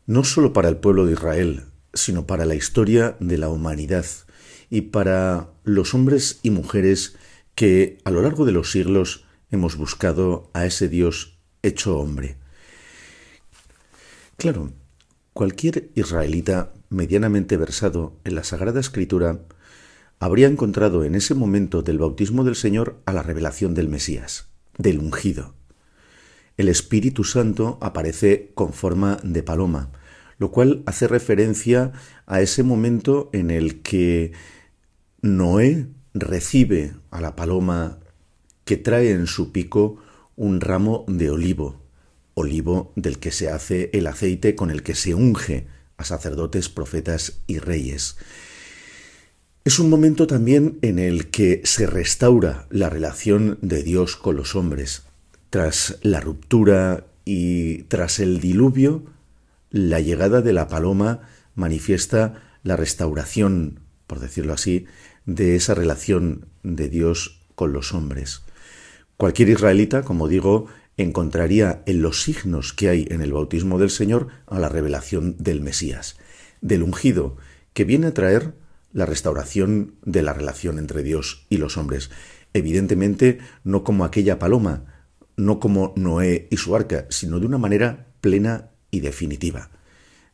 no 0.06 0.24
sólo 0.24 0.52
para 0.52 0.68
el 0.68 0.76
pueblo 0.76 1.06
de 1.06 1.12
Israel, 1.12 1.64
sino 1.92 2.26
para 2.26 2.44
la 2.44 2.54
historia 2.54 3.16
de 3.20 3.38
la 3.38 3.48
humanidad 3.48 4.06
y 4.70 4.82
para 4.82 5.50
los 5.64 5.94
hombres 5.94 6.40
y 6.42 6.50
mujeres 6.50 7.16
que 7.54 7.98
a 8.04 8.10
lo 8.10 8.22
largo 8.22 8.44
de 8.44 8.52
los 8.52 8.70
siglos 8.70 9.24
hemos 9.50 9.76
buscado 9.76 10.50
a 10.54 10.66
ese 10.66 10.88
Dios 10.88 11.38
hecho 11.62 11.98
hombre. 11.98 12.36
Claro, 14.36 14.72
cualquier 15.32 15.90
israelita 15.94 16.72
medianamente 16.90 17.56
versado 17.56 18.18
en 18.24 18.34
la 18.34 18.44
Sagrada 18.44 18.80
Escritura, 18.80 19.40
habría 20.18 20.48
encontrado 20.48 21.04
en 21.04 21.14
ese 21.14 21.34
momento 21.34 21.82
del 21.82 21.98
bautismo 21.98 22.44
del 22.44 22.56
Señor 22.56 23.00
a 23.06 23.12
la 23.12 23.22
revelación 23.22 23.74
del 23.74 23.88
Mesías, 23.88 24.48
del 24.76 24.98
ungido. 24.98 25.54
El 26.58 26.68
Espíritu 26.68 27.22
Santo 27.22 27.78
aparece 27.80 28.50
con 28.54 28.72
forma 28.72 29.18
de 29.22 29.44
paloma, 29.44 29.92
lo 30.38 30.50
cual 30.50 30.82
hace 30.86 31.06
referencia 31.06 31.92
a 32.26 32.40
ese 32.40 32.64
momento 32.64 33.30
en 33.32 33.52
el 33.52 33.80
que 33.80 34.32
Noé 35.22 35.86
recibe 36.14 36.94
a 37.12 37.20
la 37.20 37.36
paloma 37.36 38.00
que 38.64 38.76
trae 38.76 39.12
en 39.12 39.28
su 39.28 39.52
pico 39.52 39.98
un 40.34 40.60
ramo 40.60 41.04
de 41.06 41.30
olivo, 41.30 41.80
olivo 42.34 42.92
del 42.96 43.20
que 43.20 43.30
se 43.30 43.48
hace 43.50 43.90
el 43.92 44.08
aceite 44.08 44.56
con 44.56 44.70
el 44.70 44.82
que 44.82 44.96
se 44.96 45.14
unge 45.14 45.68
a 45.96 46.04
sacerdotes, 46.04 46.68
profetas 46.68 47.40
y 47.46 47.58
reyes. 47.60 48.16
Es 49.64 49.78
un 49.78 49.90
momento 49.90 50.26
también 50.26 50.78
en 50.82 50.98
el 50.98 51.30
que 51.30 51.60
se 51.64 51.86
restaura 51.86 52.66
la 52.70 52.90
relación 52.90 53.58
de 53.62 53.84
Dios 53.84 54.16
con 54.16 54.34
los 54.34 54.56
hombres. 54.56 55.07
Tras 55.50 55.98
la 56.02 56.20
ruptura 56.20 57.06
y 57.24 57.84
tras 57.84 58.18
el 58.18 58.40
diluvio, 58.40 59.04
la 59.70 60.00
llegada 60.00 60.42
de 60.42 60.52
la 60.52 60.68
paloma 60.68 61.20
manifiesta 61.54 62.42
la 62.62 62.76
restauración, 62.76 63.80
por 64.06 64.20
decirlo 64.20 64.52
así, 64.52 64.86
de 65.24 65.56
esa 65.56 65.74
relación 65.74 66.46
de 66.62 66.88
Dios 66.88 67.40
con 67.54 67.72
los 67.72 67.94
hombres. 67.94 68.42
Cualquier 69.16 69.48
israelita, 69.48 70.02
como 70.02 70.28
digo, 70.28 70.66
encontraría 70.96 71.82
en 71.86 72.02
los 72.02 72.22
signos 72.22 72.72
que 72.72 72.88
hay 72.88 73.06
en 73.10 73.22
el 73.22 73.32
bautismo 73.32 73.78
del 73.78 73.90
Señor 73.90 74.28
a 74.46 74.58
la 74.58 74.68
revelación 74.68 75.36
del 75.38 75.60
Mesías, 75.60 76.18
del 76.60 76.82
ungido, 76.82 77.36
que 77.72 77.84
viene 77.84 78.08
a 78.08 78.14
traer 78.14 78.54
la 78.92 79.06
restauración 79.06 79.94
de 80.04 80.22
la 80.22 80.32
relación 80.32 80.78
entre 80.78 81.02
Dios 81.02 81.46
y 81.48 81.58
los 81.58 81.76
hombres. 81.76 82.10
Evidentemente, 82.52 83.38
no 83.64 83.84
como 83.84 84.04
aquella 84.04 84.38
paloma, 84.38 84.97
no 85.38 85.60
como 85.60 85.94
Noé 85.96 86.48
y 86.50 86.58
su 86.58 86.76
arca, 86.76 87.06
sino 87.08 87.40
de 87.40 87.46
una 87.46 87.56
manera 87.56 88.08
plena 88.20 88.70
y 88.90 89.00
definitiva. 89.00 89.70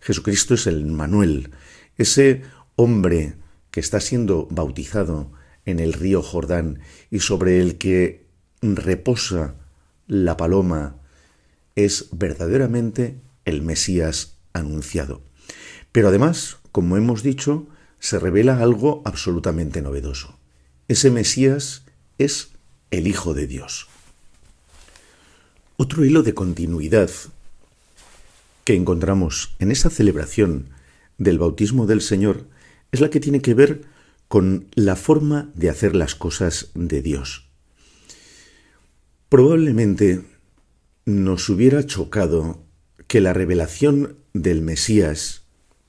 Jesucristo 0.00 0.54
es 0.54 0.66
el 0.66 0.86
Manuel, 0.86 1.50
ese 1.96 2.42
hombre 2.74 3.36
que 3.70 3.80
está 3.80 4.00
siendo 4.00 4.48
bautizado 4.50 5.30
en 5.64 5.78
el 5.78 5.92
río 5.92 6.22
Jordán 6.22 6.80
y 7.10 7.20
sobre 7.20 7.60
el 7.60 7.78
que 7.78 8.26
reposa 8.62 9.54
la 10.06 10.36
paloma 10.36 10.96
es 11.76 12.08
verdaderamente 12.12 13.20
el 13.44 13.62
Mesías 13.62 14.38
anunciado. 14.52 15.22
Pero 15.92 16.08
además, 16.08 16.58
como 16.72 16.96
hemos 16.96 17.22
dicho, 17.22 17.66
se 17.98 18.18
revela 18.18 18.60
algo 18.60 19.02
absolutamente 19.04 19.82
novedoso. 19.82 20.38
Ese 20.88 21.10
Mesías 21.10 21.84
es 22.18 22.52
el 22.90 23.06
Hijo 23.06 23.34
de 23.34 23.46
Dios. 23.46 23.88
Otro 25.76 26.04
hilo 26.04 26.22
de 26.22 26.34
continuidad 26.34 27.10
que 28.62 28.76
encontramos 28.76 29.56
en 29.58 29.72
esa 29.72 29.90
celebración 29.90 30.68
del 31.18 31.40
bautismo 31.40 31.86
del 31.86 32.00
Señor 32.00 32.46
es 32.92 33.00
la 33.00 33.10
que 33.10 33.18
tiene 33.18 33.42
que 33.42 33.54
ver 33.54 33.82
con 34.28 34.68
la 34.76 34.94
forma 34.94 35.50
de 35.54 35.70
hacer 35.70 35.96
las 35.96 36.14
cosas 36.14 36.70
de 36.74 37.02
Dios. 37.02 37.48
Probablemente 39.28 40.22
nos 41.06 41.48
hubiera 41.48 41.84
chocado 41.84 42.62
que 43.08 43.20
la 43.20 43.32
revelación 43.32 44.16
del 44.32 44.62
Mesías, 44.62 45.42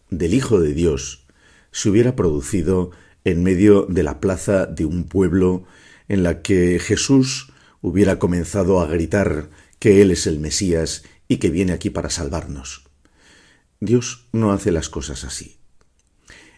del 0.10 0.34
Hijo 0.34 0.60
de 0.60 0.74
Dios, 0.74 1.28
se 1.72 1.90
hubiera 1.92 2.16
producido 2.16 2.90
en 3.24 3.44
medio 3.44 3.86
de 3.86 4.02
la 4.02 4.20
plaza 4.20 4.66
de 4.66 4.86
un 4.86 5.04
pueblo 5.04 5.64
en 6.08 6.24
la 6.24 6.42
que 6.42 6.80
Jesús 6.80 7.52
hubiera 7.82 8.18
comenzado 8.18 8.80
a 8.80 8.88
gritar 8.88 9.48
que 9.86 10.02
Él 10.02 10.10
es 10.10 10.26
el 10.26 10.40
Mesías 10.40 11.04
y 11.28 11.38
que 11.38 11.52
viene 11.52 11.72
aquí 11.72 11.92
para 11.92 12.10
salvarnos. 12.10 12.86
Dios 13.80 14.26
no 14.32 14.52
hace 14.52 14.72
las 14.72 14.90
cosas 14.90 15.24
así. 15.24 15.60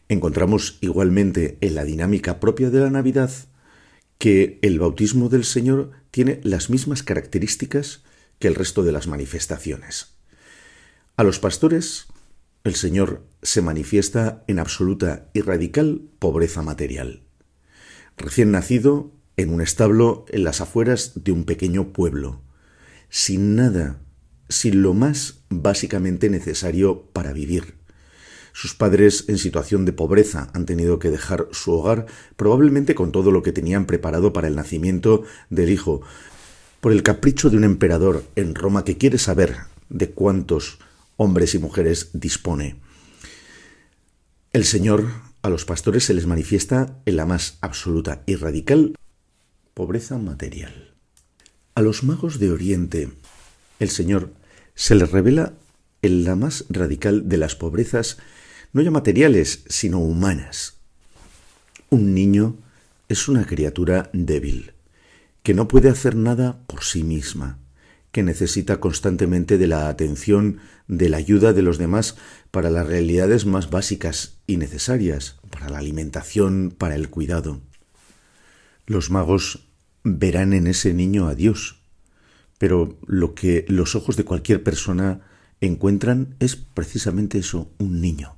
Encontramos 0.07 0.77
igualmente 0.79 1.57
en 1.60 1.75
la 1.75 1.84
dinámica 1.84 2.39
propia 2.39 2.69
de 2.69 2.79
la 2.79 2.89
Navidad 2.89 3.29
que 4.17 4.60
el 4.62 4.79
bautismo 4.79 5.27
del 5.27 5.43
Señor 5.43 5.91
tiene 6.10 6.39
las 6.46 6.69
mismas 6.69 7.03
características 7.03 8.01
que 8.39 8.48
el 8.48 8.55
resto 8.55 8.84
de 8.84 8.93
las 8.93 9.07
manifestaciones. 9.07 10.15
A 11.17 11.24
los 11.24 11.39
pastores, 11.39 12.07
el 12.63 12.75
Señor 12.75 13.25
se 13.41 13.62
manifiesta 13.62 14.46
en 14.48 14.57
absoluta 14.57 15.29
y 15.34 15.41
radical 15.41 16.00
pobreza 16.19 16.62
material. 16.62 17.24
Recién 18.15 18.51
nacido 18.51 19.12
en 19.36 19.53
un 19.53 19.60
establo 19.60 20.24
en 20.29 20.46
las 20.46 20.62
afueras 20.62 21.12
de 21.25 21.34
un 21.34 21.43
pequeño 21.43 21.91
pueblo, 21.91 22.46
sin 23.09 23.55
nada, 23.55 23.99
sin 24.49 24.81
lo 24.81 24.93
más 24.93 25.39
básicamente 25.49 26.29
necesario 26.29 27.03
para 27.13 27.33
vivir. 27.33 27.75
Sus 28.53 28.73
padres 28.73 29.25
en 29.27 29.37
situación 29.37 29.85
de 29.85 29.93
pobreza 29.93 30.49
han 30.53 30.65
tenido 30.65 30.97
que 30.97 31.11
dejar 31.11 31.47
su 31.51 31.73
hogar, 31.73 32.07
probablemente 32.35 32.95
con 32.95 33.11
todo 33.11 33.31
lo 33.31 33.43
que 33.43 33.51
tenían 33.51 33.85
preparado 33.85 34.33
para 34.33 34.47
el 34.47 34.55
nacimiento 34.55 35.23
del 35.49 35.69
hijo, 35.69 36.01
por 36.81 36.91
el 36.91 37.03
capricho 37.03 37.49
de 37.49 37.57
un 37.57 37.63
emperador 37.63 38.23
en 38.35 38.55
Roma 38.55 38.83
que 38.83 38.97
quiere 38.97 39.19
saber 39.19 39.57
de 39.89 40.09
cuántos 40.09 40.79
hombres 41.17 41.53
y 41.53 41.59
mujeres 41.59 42.09
dispone. 42.13 42.77
El 44.53 44.65
Señor 44.65 45.05
a 45.43 45.49
los 45.49 45.65
pastores 45.65 46.05
se 46.05 46.13
les 46.13 46.25
manifiesta 46.25 46.99
en 47.05 47.15
la 47.15 47.25
más 47.25 47.57
absoluta 47.61 48.23
y 48.25 48.35
radical 48.35 48.95
pobreza 49.73 50.17
material. 50.17 50.87
A 51.77 51.81
los 51.84 52.03
magos 52.03 52.39
de 52.39 52.50
Oriente, 52.50 53.12
el 53.77 53.91
Señor 53.91 54.34
se 54.74 54.96
les 54.96 55.12
revela 55.12 55.53
en 56.01 56.24
la 56.24 56.36
más 56.36 56.65
radical 56.69 57.29
de 57.29 57.38
las 57.38 57.55
pobrezas 57.55 58.17
no 58.74 58.81
ya 58.81 58.89
materiales, 58.89 59.63
sino 59.67 60.00
humanas. 60.00 60.77
Un 61.91 62.15
niño 62.15 62.55
es 63.10 63.27
una 63.27 63.46
criatura 63.46 64.10
débil, 64.12 64.74
que 65.43 65.53
no 65.53 65.67
puede 65.67 65.89
hacer 65.89 66.15
nada 66.15 66.58
por 66.65 66.84
sí 66.84 67.04
misma, 67.04 67.60
que 68.12 68.23
necesita 68.23 68.80
constantemente 68.80 69.60
de 69.60 69.67
la 69.67 69.88
atención, 69.88 70.58
de 70.88 71.10
la 71.10 71.17
ayuda 71.17 71.54
de 71.54 71.62
los 71.62 71.78
demás 71.78 72.15
para 72.49 72.71
las 72.71 72.88
realidades 72.88 73.45
más 73.45 73.69
básicas 73.69 74.39
y 74.47 74.58
necesarias, 74.58 75.36
para 75.51 75.69
la 75.69 75.78
alimentación, 75.78 76.73
para 76.75 76.95
el 76.95 77.12
cuidado. 77.12 77.62
Los 78.88 79.12
magos 79.12 79.66
verán 80.08 80.54
en 80.54 80.67
ese 80.67 80.93
niño 80.93 81.28
a 81.28 81.36
Dios, 81.36 81.82
pero 82.58 82.98
lo 83.06 83.36
que 83.36 83.65
los 83.67 83.96
ojos 83.96 84.15
de 84.15 84.26
cualquier 84.26 84.63
persona 84.63 85.22
encuentran 85.62 86.36
es 86.39 86.56
precisamente 86.56 87.39
eso, 87.39 87.72
un 87.78 88.02
niño 88.02 88.38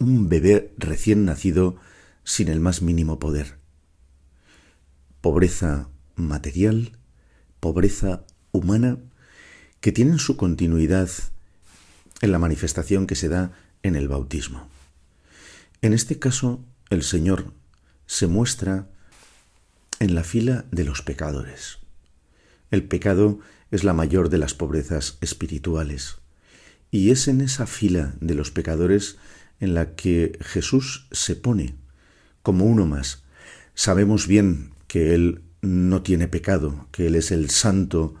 un 0.00 0.30
bebé 0.30 0.72
recién 0.78 1.26
nacido 1.26 1.76
sin 2.24 2.48
el 2.48 2.58
más 2.58 2.82
mínimo 2.82 3.18
poder. 3.18 3.58
Pobreza 5.20 5.88
material, 6.16 6.92
pobreza 7.60 8.24
humana, 8.50 8.98
que 9.80 9.92
tienen 9.92 10.18
su 10.18 10.36
continuidad 10.36 11.10
en 12.22 12.32
la 12.32 12.38
manifestación 12.38 13.06
que 13.06 13.14
se 13.14 13.28
da 13.28 13.52
en 13.82 13.94
el 13.94 14.08
bautismo. 14.08 14.68
En 15.82 15.92
este 15.92 16.18
caso, 16.18 16.64
el 16.88 17.02
Señor 17.02 17.52
se 18.06 18.26
muestra 18.26 18.88
en 20.00 20.14
la 20.14 20.24
fila 20.24 20.64
de 20.72 20.84
los 20.84 21.02
pecadores. 21.02 21.78
El 22.70 22.84
pecado 22.84 23.38
es 23.70 23.84
la 23.84 23.92
mayor 23.92 24.30
de 24.30 24.38
las 24.38 24.54
pobrezas 24.54 25.18
espirituales, 25.20 26.16
y 26.90 27.10
es 27.10 27.28
en 27.28 27.40
esa 27.40 27.66
fila 27.66 28.14
de 28.20 28.34
los 28.34 28.50
pecadores 28.50 29.18
en 29.60 29.74
la 29.74 29.94
que 29.94 30.38
Jesús 30.40 31.06
se 31.12 31.36
pone 31.36 31.76
como 32.42 32.64
uno 32.64 32.86
más. 32.86 33.22
Sabemos 33.74 34.26
bien 34.26 34.72
que 34.88 35.14
Él 35.14 35.42
no 35.60 36.02
tiene 36.02 36.26
pecado, 36.26 36.88
que 36.90 37.06
Él 37.06 37.14
es 37.14 37.30
el 37.30 37.50
santo, 37.50 38.14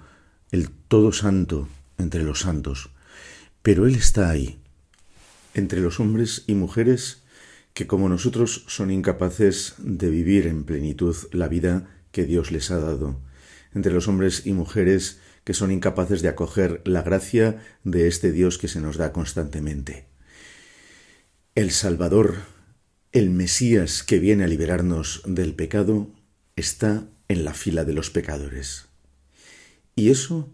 el 0.52 0.70
todo 0.70 1.12
santo 1.12 1.66
entre 1.96 2.22
los 2.22 2.40
santos, 2.40 2.90
pero 3.62 3.86
Él 3.86 3.94
está 3.94 4.28
ahí, 4.28 4.60
entre 5.54 5.80
los 5.80 5.98
hombres 5.98 6.44
y 6.46 6.54
mujeres 6.54 7.19
que 7.74 7.86
como 7.86 8.08
nosotros 8.08 8.64
son 8.66 8.90
incapaces 8.90 9.74
de 9.78 10.10
vivir 10.10 10.46
en 10.46 10.64
plenitud 10.64 11.16
la 11.32 11.48
vida 11.48 11.88
que 12.12 12.24
Dios 12.24 12.50
les 12.50 12.70
ha 12.70 12.78
dado, 12.78 13.20
entre 13.74 13.92
los 13.92 14.08
hombres 14.08 14.46
y 14.46 14.52
mujeres 14.52 15.20
que 15.44 15.54
son 15.54 15.70
incapaces 15.70 16.22
de 16.22 16.28
acoger 16.28 16.82
la 16.84 17.02
gracia 17.02 17.62
de 17.84 18.08
este 18.08 18.32
Dios 18.32 18.58
que 18.58 18.68
se 18.68 18.80
nos 18.80 18.96
da 18.96 19.12
constantemente. 19.12 20.06
El 21.54 21.70
Salvador, 21.70 22.36
el 23.12 23.30
Mesías 23.30 24.02
que 24.02 24.18
viene 24.18 24.44
a 24.44 24.48
liberarnos 24.48 25.22
del 25.26 25.54
pecado, 25.54 26.12
está 26.56 27.08
en 27.28 27.44
la 27.44 27.54
fila 27.54 27.84
de 27.84 27.92
los 27.92 28.10
pecadores. 28.10 28.86
Y 29.96 30.10
eso 30.10 30.50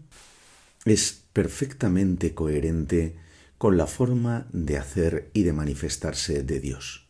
es 0.85 1.23
perfectamente 1.33 2.33
coherente 2.33 3.17
con 3.57 3.77
la 3.77 3.87
forma 3.87 4.47
de 4.51 4.77
hacer 4.77 5.29
y 5.33 5.43
de 5.43 5.53
manifestarse 5.53 6.43
de 6.43 6.59
Dios. 6.59 7.06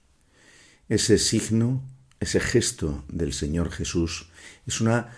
Ese 0.89 1.17
signo, 1.17 1.83
ese 2.21 2.39
gesto 2.39 3.03
del 3.09 3.33
Señor 3.33 3.71
Jesús 3.71 4.29
es 4.65 4.79
una 4.79 5.13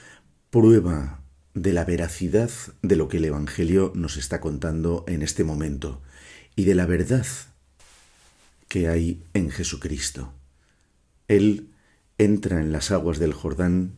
prueba 0.49 1.21
de 1.53 1.73
la 1.73 1.85
veracidad 1.85 2.49
de 2.81 2.95
lo 2.95 3.07
que 3.07 3.17
el 3.17 3.25
Evangelio 3.25 3.91
nos 3.93 4.17
está 4.17 4.41
contando 4.41 5.05
en 5.07 5.21
este 5.21 5.43
momento 5.43 6.01
y 6.55 6.63
de 6.63 6.73
la 6.73 6.87
verdad 6.87 7.25
que 8.67 8.87
hay 8.87 9.23
en 9.35 9.51
Jesucristo. 9.51 10.33
Él 11.27 11.69
entra 12.17 12.61
en 12.61 12.71
las 12.71 12.89
aguas 12.89 13.19
del 13.19 13.33
Jordán 13.33 13.93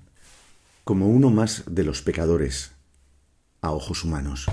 como 0.83 1.07
uno 1.07 1.29
más 1.29 1.63
de 1.67 1.85
los 1.85 2.01
pecadores 2.01 2.71
a 3.61 3.71
ojos 3.71 4.03
humanos, 4.03 4.47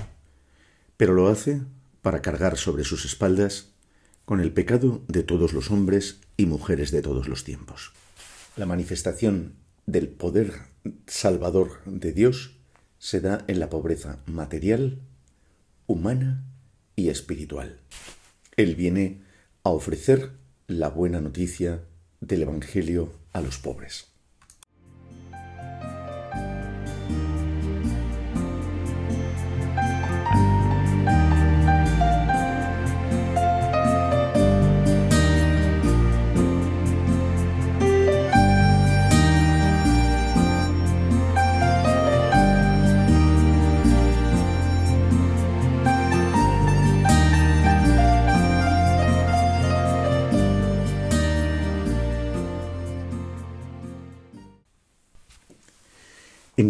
pero 0.95 1.13
lo 1.13 1.27
hace 1.27 1.63
para 2.01 2.21
cargar 2.21 2.57
sobre 2.57 2.85
sus 2.85 3.03
espaldas 3.03 3.71
con 4.29 4.41
el 4.41 4.53
pecado 4.53 5.01
de 5.07 5.23
todos 5.23 5.53
los 5.53 5.71
hombres 5.71 6.19
y 6.37 6.45
mujeres 6.45 6.91
de 6.91 7.01
todos 7.01 7.27
los 7.27 7.43
tiempos. 7.43 7.93
La 8.57 8.67
manifestación 8.67 9.55
del 9.87 10.07
poder 10.07 10.53
salvador 11.07 11.81
de 11.87 12.13
Dios 12.13 12.55
se 12.99 13.21
da 13.21 13.43
en 13.47 13.59
la 13.59 13.71
pobreza 13.71 14.19
material, 14.27 14.99
humana 15.87 16.43
y 16.95 17.09
espiritual. 17.09 17.79
Él 18.55 18.75
viene 18.75 19.23
a 19.63 19.71
ofrecer 19.71 20.33
la 20.67 20.89
buena 20.89 21.21
noticia 21.21 21.81
del 22.21 22.43
Evangelio 22.43 23.11
a 23.33 23.41
los 23.41 23.57
pobres. 23.57 24.08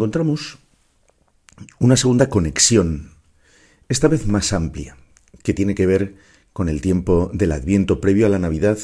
Encontramos 0.09 0.57
una 1.79 1.95
segunda 1.95 2.29
conexión, 2.29 3.11
esta 3.89 4.07
vez 4.07 4.25
más 4.25 4.53
amplia, 4.53 4.97
que 5.43 5.53
tiene 5.53 5.75
que 5.75 5.85
ver 5.85 6.15
con 6.51 6.67
el 6.67 6.81
tiempo 6.81 7.29
del 7.31 7.51
Adviento 7.51 8.01
previo 8.01 8.25
a 8.25 8.29
la 8.29 8.39
Navidad 8.39 8.79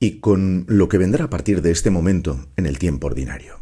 y 0.00 0.20
con 0.20 0.64
lo 0.66 0.88
que 0.88 0.96
vendrá 0.96 1.26
a 1.26 1.30
partir 1.30 1.60
de 1.60 1.72
este 1.72 1.90
momento 1.90 2.48
en 2.56 2.64
el 2.64 2.78
tiempo 2.78 3.08
ordinario. 3.08 3.60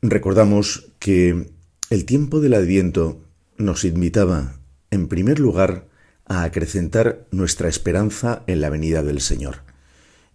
Recordamos 0.00 0.92
que 1.00 1.50
el 1.90 2.04
tiempo 2.04 2.38
del 2.38 2.54
Adviento 2.54 3.20
nos 3.58 3.84
invitaba, 3.84 4.60
en 4.92 5.08
primer 5.08 5.40
lugar, 5.40 5.88
a 6.24 6.44
acrecentar 6.44 7.26
nuestra 7.32 7.68
esperanza 7.68 8.44
en 8.46 8.60
la 8.60 8.70
venida 8.70 9.02
del 9.02 9.20
Señor. 9.20 9.64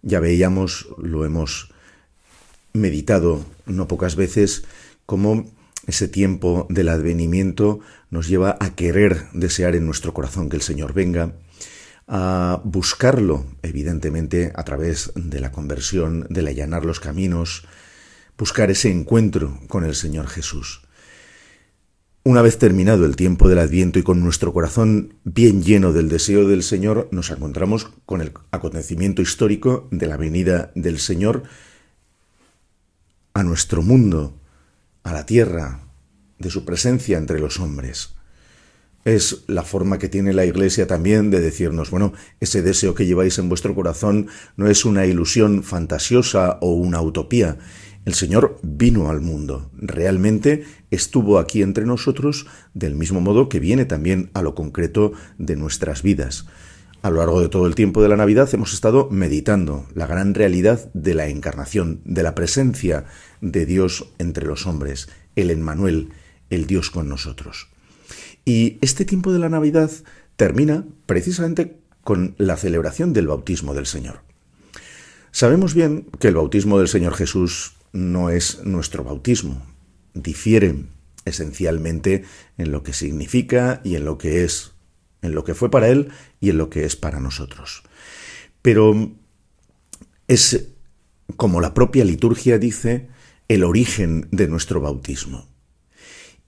Ya 0.02 0.20
veíamos, 0.20 0.86
lo 0.98 1.24
hemos 1.24 1.72
meditado 2.72 3.44
no 3.66 3.88
pocas 3.88 4.16
veces, 4.16 4.64
cómo 5.06 5.50
ese 5.86 6.08
tiempo 6.08 6.66
del 6.70 6.88
advenimiento 6.88 7.80
nos 8.10 8.28
lleva 8.28 8.56
a 8.60 8.74
querer 8.74 9.26
desear 9.32 9.74
en 9.74 9.86
nuestro 9.86 10.14
corazón 10.14 10.48
que 10.48 10.56
el 10.56 10.62
Señor 10.62 10.92
venga, 10.92 11.34
a 12.08 12.60
buscarlo, 12.64 13.46
evidentemente, 13.62 14.52
a 14.54 14.64
través 14.64 15.12
de 15.14 15.40
la 15.40 15.52
conversión, 15.52 16.26
del 16.28 16.48
allanar 16.48 16.84
los 16.84 17.00
caminos, 17.00 17.66
buscar 18.36 18.70
ese 18.70 18.90
encuentro 18.90 19.60
con 19.68 19.84
el 19.84 19.94
Señor 19.94 20.28
Jesús. 20.28 20.82
Una 22.24 22.42
vez 22.42 22.58
terminado 22.58 23.04
el 23.04 23.16
tiempo 23.16 23.48
del 23.48 23.58
Adviento 23.58 23.98
y 23.98 24.04
con 24.04 24.22
nuestro 24.22 24.52
corazón 24.52 25.14
bien 25.24 25.62
lleno 25.62 25.92
del 25.92 26.08
deseo 26.08 26.46
del 26.46 26.62
Señor, 26.62 27.08
nos 27.10 27.30
encontramos 27.30 27.90
con 28.06 28.20
el 28.20 28.32
acontecimiento 28.52 29.22
histórico 29.22 29.88
de 29.90 30.06
la 30.06 30.16
venida 30.16 30.70
del 30.76 31.00
Señor 31.00 31.42
a 33.34 33.42
nuestro 33.42 33.82
mundo, 33.82 34.38
a 35.02 35.12
la 35.12 35.26
tierra, 35.26 35.80
de 36.38 36.50
su 36.50 36.64
presencia 36.64 37.18
entre 37.18 37.38
los 37.38 37.60
hombres. 37.60 38.14
Es 39.04 39.44
la 39.48 39.62
forma 39.62 39.98
que 39.98 40.08
tiene 40.08 40.32
la 40.32 40.44
Iglesia 40.44 40.86
también 40.86 41.30
de 41.30 41.40
decirnos, 41.40 41.90
bueno, 41.90 42.12
ese 42.40 42.62
deseo 42.62 42.94
que 42.94 43.06
lleváis 43.06 43.38
en 43.38 43.48
vuestro 43.48 43.74
corazón 43.74 44.28
no 44.56 44.68
es 44.68 44.84
una 44.84 45.06
ilusión 45.06 45.64
fantasiosa 45.64 46.58
o 46.60 46.72
una 46.74 47.00
utopía. 47.00 47.58
El 48.04 48.14
Señor 48.14 48.60
vino 48.62 49.10
al 49.10 49.20
mundo, 49.20 49.70
realmente 49.74 50.64
estuvo 50.90 51.38
aquí 51.38 51.62
entre 51.62 51.84
nosotros 51.84 52.46
del 52.74 52.94
mismo 52.94 53.20
modo 53.20 53.48
que 53.48 53.60
viene 53.60 53.84
también 53.84 54.30
a 54.34 54.42
lo 54.42 54.54
concreto 54.54 55.12
de 55.38 55.56
nuestras 55.56 56.02
vidas. 56.02 56.46
A 57.02 57.10
lo 57.10 57.16
largo 57.16 57.40
de 57.40 57.48
todo 57.48 57.66
el 57.66 57.74
tiempo 57.74 58.00
de 58.00 58.08
la 58.08 58.16
Navidad 58.16 58.48
hemos 58.54 58.72
estado 58.72 59.08
meditando 59.10 59.88
la 59.92 60.06
gran 60.06 60.34
realidad 60.34 60.88
de 60.94 61.14
la 61.14 61.26
encarnación, 61.26 62.00
de 62.04 62.22
la 62.22 62.36
presencia 62.36 63.06
de 63.40 63.66
Dios 63.66 64.06
entre 64.18 64.46
los 64.46 64.68
hombres, 64.68 65.08
el 65.34 65.50
Emmanuel, 65.50 66.10
el 66.48 66.68
Dios 66.68 66.90
con 66.90 67.08
nosotros. 67.08 67.66
Y 68.44 68.78
este 68.82 69.04
tiempo 69.04 69.32
de 69.32 69.40
la 69.40 69.48
Navidad 69.48 69.90
termina 70.36 70.84
precisamente 71.06 71.76
con 72.04 72.36
la 72.38 72.56
celebración 72.56 73.12
del 73.12 73.26
bautismo 73.26 73.74
del 73.74 73.86
Señor. 73.86 74.20
Sabemos 75.32 75.74
bien 75.74 76.06
que 76.20 76.28
el 76.28 76.36
bautismo 76.36 76.78
del 76.78 76.88
Señor 76.88 77.14
Jesús 77.14 77.72
no 77.92 78.30
es 78.30 78.62
nuestro 78.62 79.02
bautismo, 79.02 79.66
difiere 80.14 80.84
esencialmente 81.24 82.24
en 82.58 82.70
lo 82.70 82.84
que 82.84 82.92
significa 82.92 83.80
y 83.82 83.96
en 83.96 84.04
lo 84.04 84.18
que 84.18 84.44
es 84.44 84.71
en 85.22 85.34
lo 85.34 85.44
que 85.44 85.54
fue 85.54 85.70
para 85.70 85.88
él 85.88 86.10
y 86.40 86.50
en 86.50 86.58
lo 86.58 86.68
que 86.68 86.84
es 86.84 86.96
para 86.96 87.20
nosotros. 87.20 87.82
Pero 88.60 89.12
es, 90.28 90.68
como 91.36 91.60
la 91.60 91.74
propia 91.74 92.04
liturgia 92.04 92.58
dice, 92.58 93.08
el 93.48 93.64
origen 93.64 94.28
de 94.30 94.48
nuestro 94.48 94.80
bautismo. 94.80 95.48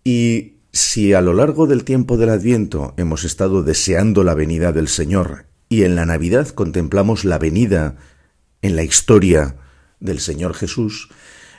Y 0.04 0.54
si 0.72 1.12
a 1.12 1.20
lo 1.20 1.34
largo 1.34 1.66
del 1.66 1.84
tiempo 1.84 2.16
del 2.16 2.30
Adviento 2.30 2.94
hemos 2.96 3.24
estado 3.24 3.62
deseando 3.62 4.24
la 4.24 4.34
venida 4.34 4.72
del 4.72 4.88
Señor 4.88 5.46
y 5.68 5.84
en 5.84 5.94
la 5.94 6.04
Navidad 6.04 6.48
contemplamos 6.48 7.24
la 7.24 7.38
venida 7.38 7.96
en 8.60 8.76
la 8.76 8.82
historia 8.82 9.56
del 10.00 10.20
Señor 10.20 10.54
Jesús, 10.54 11.08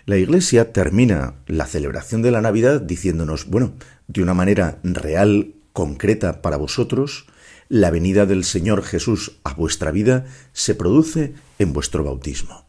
la 0.06 0.18
Iglesia 0.18 0.72
termina 0.72 1.36
la 1.48 1.66
celebración 1.66 2.22
de 2.22 2.32
la 2.32 2.42
Navidad 2.42 2.82
diciéndonos, 2.82 3.48
bueno, 3.48 3.74
de 4.08 4.22
una 4.22 4.34
manera 4.34 4.80
real 4.84 5.56
concreta 5.76 6.42
para 6.42 6.58
vosotros, 6.58 7.28
la 7.70 7.92
venida 7.92 8.26
del 8.26 8.46
Señor 8.46 8.82
Jesús 8.82 9.34
a 9.44 9.54
vuestra 9.54 9.92
vida 9.92 10.26
se 10.54 10.74
produce 10.74 11.36
en 11.60 11.74
vuestro 11.74 12.04
bautismo. 12.04 12.66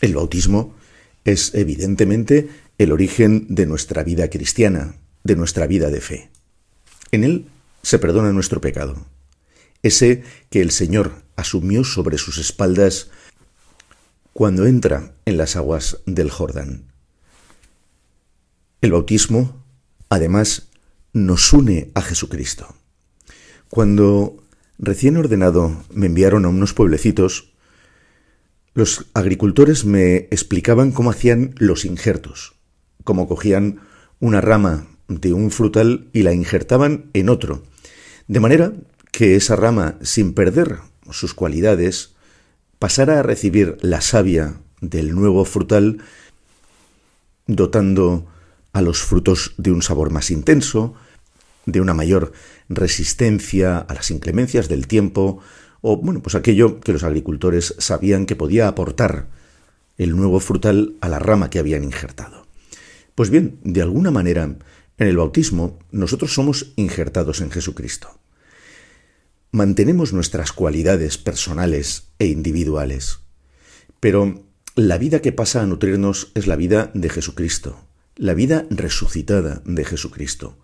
El 0.00 0.14
bautismo 0.14 0.74
es 1.24 1.54
evidentemente 1.54 2.48
el 2.78 2.92
origen 2.92 3.46
de 3.48 3.66
nuestra 3.66 4.04
vida 4.04 4.30
cristiana, 4.30 4.94
de 5.24 5.34
nuestra 5.34 5.66
vida 5.66 5.90
de 5.90 6.00
fe. 6.00 6.30
En 7.10 7.24
él 7.24 7.48
se 7.82 7.98
perdona 7.98 8.32
nuestro 8.32 8.60
pecado, 8.60 9.04
ese 9.82 10.22
que 10.50 10.60
el 10.60 10.70
Señor 10.70 11.24
asumió 11.34 11.82
sobre 11.82 12.16
sus 12.16 12.38
espaldas 12.38 13.10
cuando 14.32 14.66
entra 14.66 15.14
en 15.24 15.36
las 15.36 15.56
aguas 15.56 15.98
del 16.06 16.30
Jordán. 16.30 16.84
El 18.82 18.92
bautismo, 18.92 19.64
además, 20.08 20.65
nos 21.16 21.54
une 21.54 21.90
a 21.94 22.02
Jesucristo. 22.02 22.76
Cuando 23.70 24.36
recién 24.78 25.16
ordenado 25.16 25.84
me 25.90 26.06
enviaron 26.06 26.44
a 26.44 26.48
unos 26.48 26.74
pueblecitos, 26.74 27.54
los 28.74 29.06
agricultores 29.14 29.86
me 29.86 30.28
explicaban 30.30 30.92
cómo 30.92 31.10
hacían 31.10 31.54
los 31.56 31.86
injertos, 31.86 32.56
cómo 33.02 33.26
cogían 33.28 33.80
una 34.20 34.42
rama 34.42 34.88
de 35.08 35.32
un 35.32 35.50
frutal 35.50 36.10
y 36.12 36.22
la 36.22 36.34
injertaban 36.34 37.10
en 37.14 37.30
otro, 37.30 37.62
de 38.28 38.40
manera 38.40 38.74
que 39.10 39.36
esa 39.36 39.56
rama, 39.56 39.96
sin 40.02 40.34
perder 40.34 40.80
sus 41.10 41.32
cualidades, 41.32 42.14
pasara 42.78 43.20
a 43.20 43.22
recibir 43.22 43.78
la 43.80 44.02
savia 44.02 44.60
del 44.82 45.14
nuevo 45.14 45.46
frutal, 45.46 46.02
dotando 47.46 48.26
a 48.74 48.82
los 48.82 49.00
frutos 49.00 49.54
de 49.56 49.70
un 49.70 49.80
sabor 49.80 50.10
más 50.10 50.30
intenso, 50.30 50.94
de 51.66 51.80
una 51.80 51.94
mayor 51.94 52.32
resistencia 52.68 53.78
a 53.78 53.94
las 53.94 54.10
inclemencias 54.10 54.68
del 54.68 54.86
tiempo, 54.86 55.40
o 55.82 55.98
bueno, 55.98 56.22
pues 56.22 56.34
aquello 56.34 56.80
que 56.80 56.92
los 56.92 57.04
agricultores 57.04 57.74
sabían 57.78 58.26
que 58.26 58.36
podía 58.36 58.68
aportar 58.68 59.28
el 59.98 60.16
nuevo 60.16 60.40
frutal 60.40 60.94
a 61.00 61.08
la 61.08 61.18
rama 61.18 61.50
que 61.50 61.58
habían 61.58 61.84
injertado. 61.84 62.46
Pues 63.14 63.30
bien, 63.30 63.58
de 63.64 63.82
alguna 63.82 64.10
manera, 64.10 64.44
en 64.44 65.08
el 65.08 65.16
bautismo 65.16 65.78
nosotros 65.90 66.34
somos 66.34 66.72
injertados 66.76 67.40
en 67.40 67.50
Jesucristo. 67.50 68.18
Mantenemos 69.52 70.12
nuestras 70.12 70.52
cualidades 70.52 71.18
personales 71.18 72.08
e 72.18 72.26
individuales, 72.26 73.20
pero 74.00 74.42
la 74.74 74.98
vida 74.98 75.20
que 75.20 75.32
pasa 75.32 75.62
a 75.62 75.66
nutrirnos 75.66 76.30
es 76.34 76.46
la 76.46 76.56
vida 76.56 76.90
de 76.92 77.08
Jesucristo, 77.08 77.80
la 78.16 78.34
vida 78.34 78.66
resucitada 78.70 79.62
de 79.64 79.84
Jesucristo. 79.84 80.58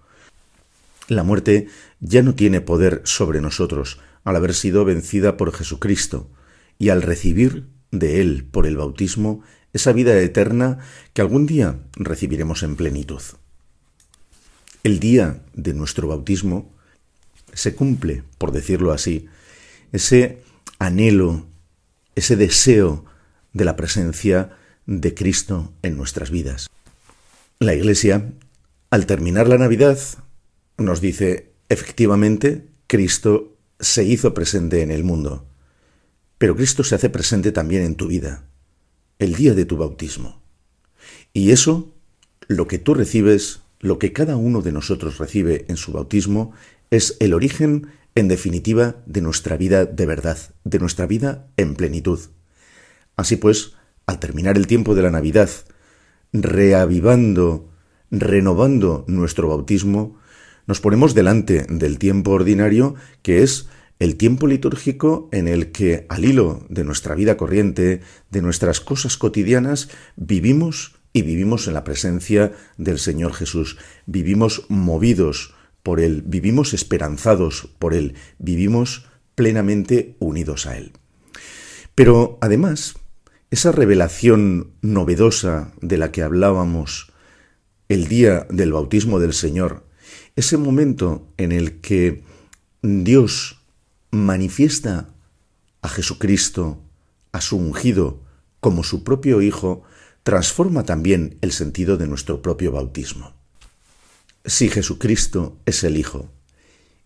La 1.09 1.23
muerte 1.23 1.69
ya 2.01 2.23
no 2.23 2.35
tiene 2.35 2.61
poder 2.61 3.03
sobre 3.05 3.41
nosotros 3.41 4.01
al 4.25 4.37
haber 4.37 4.55
sido 4.55 4.85
vencida 4.85 5.37
por 5.37 5.53
Jesucristo 5.53 6.31
y 6.79 6.91
al 6.91 7.03
recibir 7.03 7.67
de 7.91 8.21
Él 8.21 8.45
por 8.51 8.67
el 8.67 8.77
bautismo 8.77 9.43
esa 9.73 9.93
vida 9.93 10.19
eterna 10.19 10.79
que 11.12 11.23
algún 11.23 11.47
día 11.47 11.79
recibiremos 11.95 12.62
en 12.62 12.77
plenitud. 12.77 13.23
El 14.85 14.99
día 14.99 15.43
de 15.55 15.75
nuestro 15.75 16.09
bautismo 16.09 16.73
se 17.53 17.75
cumple, 17.75 18.25
por 18.38 18.53
decirlo 18.53 18.93
así, 18.93 19.29
ese 19.93 20.43
anhelo, 20.79 21.47
ese 22.15 22.37
deseo 22.37 23.05
de 23.53 23.65
la 23.65 23.77
presencia 23.77 24.57
de 24.87 25.15
Cristo 25.15 25.73
en 25.83 25.97
nuestras 25.97 26.31
vidas. 26.31 26.69
La 27.59 27.75
Iglesia, 27.75 28.33
al 28.91 29.07
terminar 29.07 29.49
la 29.49 29.59
Navidad, 29.59 29.99
nos 30.79 31.01
dice, 31.01 31.53
efectivamente, 31.69 32.69
Cristo 32.87 33.57
se 33.81 34.05
hizo 34.05 34.35
presente 34.35 34.83
en 34.83 34.91
el 34.91 35.05
mundo, 35.05 35.47
pero 36.39 36.57
Cristo 36.57 36.85
se 36.85 36.95
hace 36.95 37.11
presente 37.11 37.53
también 37.53 37.83
en 37.83 37.95
tu 37.95 38.07
vida, 38.07 38.49
el 39.19 39.35
día 39.35 39.55
de 39.55 39.65
tu 39.65 39.77
bautismo. 39.77 40.43
Y 41.33 41.51
eso, 41.51 41.95
lo 42.49 42.67
que 42.67 42.79
tú 42.79 42.95
recibes, 42.95 43.61
lo 43.81 43.99
que 43.99 44.13
cada 44.13 44.37
uno 44.37 44.63
de 44.63 44.73
nosotros 44.73 45.19
recibe 45.19 45.65
en 45.69 45.77
su 45.77 45.93
bautismo, 45.93 46.53
es 46.91 47.17
el 47.21 47.35
origen, 47.35 47.89
en 48.15 48.29
definitiva, 48.29 48.97
de 49.07 49.23
nuestra 49.23 49.57
vida 49.57 49.85
de 49.87 50.07
verdad, 50.07 50.39
de 50.65 50.79
nuestra 50.79 51.07
vida 51.07 51.49
en 51.57 51.75
plenitud. 51.75 52.21
Así 53.17 53.37
pues, 53.37 53.73
al 54.07 54.19
terminar 54.19 54.57
el 54.57 54.67
tiempo 54.67 54.95
de 54.95 55.03
la 55.03 55.11
Navidad, 55.11 55.51
reavivando, 56.33 57.71
renovando 58.11 59.05
nuestro 59.09 59.49
bautismo, 59.49 60.19
nos 60.66 60.81
ponemos 60.81 61.14
delante 61.14 61.66
del 61.68 61.98
tiempo 61.98 62.33
ordinario, 62.33 62.94
que 63.22 63.42
es 63.42 63.68
el 63.98 64.16
tiempo 64.16 64.46
litúrgico 64.46 65.29
en 65.33 65.46
el 65.46 65.70
que, 65.70 66.07
al 66.09 66.25
hilo 66.25 66.66
de 66.68 66.85
nuestra 66.85 67.14
vida 67.14 67.37
corriente, 67.37 68.01
de 68.31 68.42
nuestras 68.42 68.81
cosas 68.81 69.16
cotidianas, 69.16 69.90
vivimos 70.16 70.96
y 71.12 71.22
vivimos 71.22 71.68
en 71.68 71.75
la 71.75 71.85
presencia 71.85 72.53
del 72.79 72.98
Señor 72.98 73.33
Jesús. 73.33 73.79
Vivimos 74.07 74.64
movidos 74.68 75.55
por 75.83 76.01
Él, 76.01 76.22
vivimos 76.27 76.75
esperanzados 76.75 77.68
por 77.79 77.94
Él, 77.94 78.14
vivimos 78.38 79.07
plenamente 79.35 80.16
unidos 80.18 80.66
a 80.66 80.77
Él. 80.77 80.92
Pero 81.94 82.38
además, 82.40 82.96
esa 83.51 83.70
revelación 83.70 84.72
novedosa 84.81 85.72
de 85.81 85.98
la 85.98 86.11
que 86.11 86.22
hablábamos 86.22 87.12
el 87.88 88.09
día 88.09 88.46
del 88.48 88.72
bautismo 88.72 89.20
del 89.20 89.35
Señor, 89.35 89.85
ese 90.37 90.57
momento 90.57 91.27
en 91.37 91.53
el 91.53 91.81
que 91.81 92.23
Dios 92.83 93.59
manifiesta 94.11 95.09
a 95.83 95.88
Jesucristo, 95.88 96.81
a 97.33 97.40
su 97.40 97.57
ungido, 97.57 98.21
como 98.61 98.85
su 98.85 99.05
propio 99.05 99.42
Hijo, 99.42 99.83
transforma 100.23 100.85
también 100.85 101.38
el 101.40 101.53
sentido 101.53 101.97
de 101.97 102.07
nuestro 102.07 102.42
propio 102.42 102.73
bautismo. 102.73 103.35
Si 104.45 104.68
Jesucristo 104.68 105.59
es 105.66 105.85
el 105.85 105.97
Hijo 105.97 106.31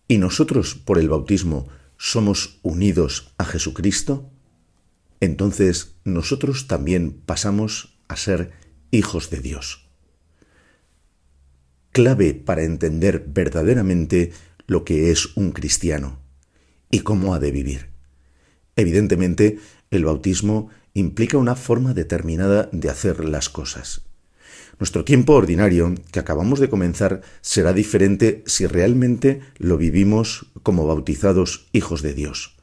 y 0.07 0.17
nosotros 0.17 0.75
por 0.75 0.99
el 0.99 1.09
bautismo 1.09 1.67
somos 1.97 2.59
unidos 2.61 3.33
a 3.37 3.45
Jesucristo, 3.45 4.29
entonces 5.19 5.95
nosotros 6.03 6.67
también 6.67 7.11
pasamos 7.25 7.97
a 8.07 8.15
ser 8.15 8.51
hijos 8.91 9.29
de 9.29 9.39
Dios. 9.39 9.86
Clave 11.97 12.35
para 12.35 12.61
entender 12.61 13.25
verdaderamente 13.27 14.31
lo 14.67 14.85
que 14.85 15.09
es 15.09 15.35
un 15.35 15.51
cristiano 15.51 16.19
y 16.91 16.99
cómo 16.99 17.33
ha 17.33 17.39
de 17.39 17.49
vivir. 17.49 17.87
Evidentemente, 18.75 19.57
el 19.89 20.05
bautismo 20.05 20.69
implica 20.93 21.39
una 21.39 21.55
forma 21.55 21.95
determinada 21.95 22.69
de 22.71 22.91
hacer 22.91 23.25
las 23.25 23.49
cosas. 23.49 24.03
Nuestro 24.77 25.05
tiempo 25.05 25.33
ordinario, 25.33 25.95
que 26.11 26.19
acabamos 26.19 26.59
de 26.59 26.69
comenzar, 26.69 27.21
será 27.41 27.73
diferente 27.73 28.43
si 28.45 28.67
realmente 28.67 29.41
lo 29.57 29.79
vivimos 29.79 30.51
como 30.61 30.85
bautizados 30.85 31.67
hijos 31.71 32.03
de 32.03 32.13
Dios. 32.13 32.57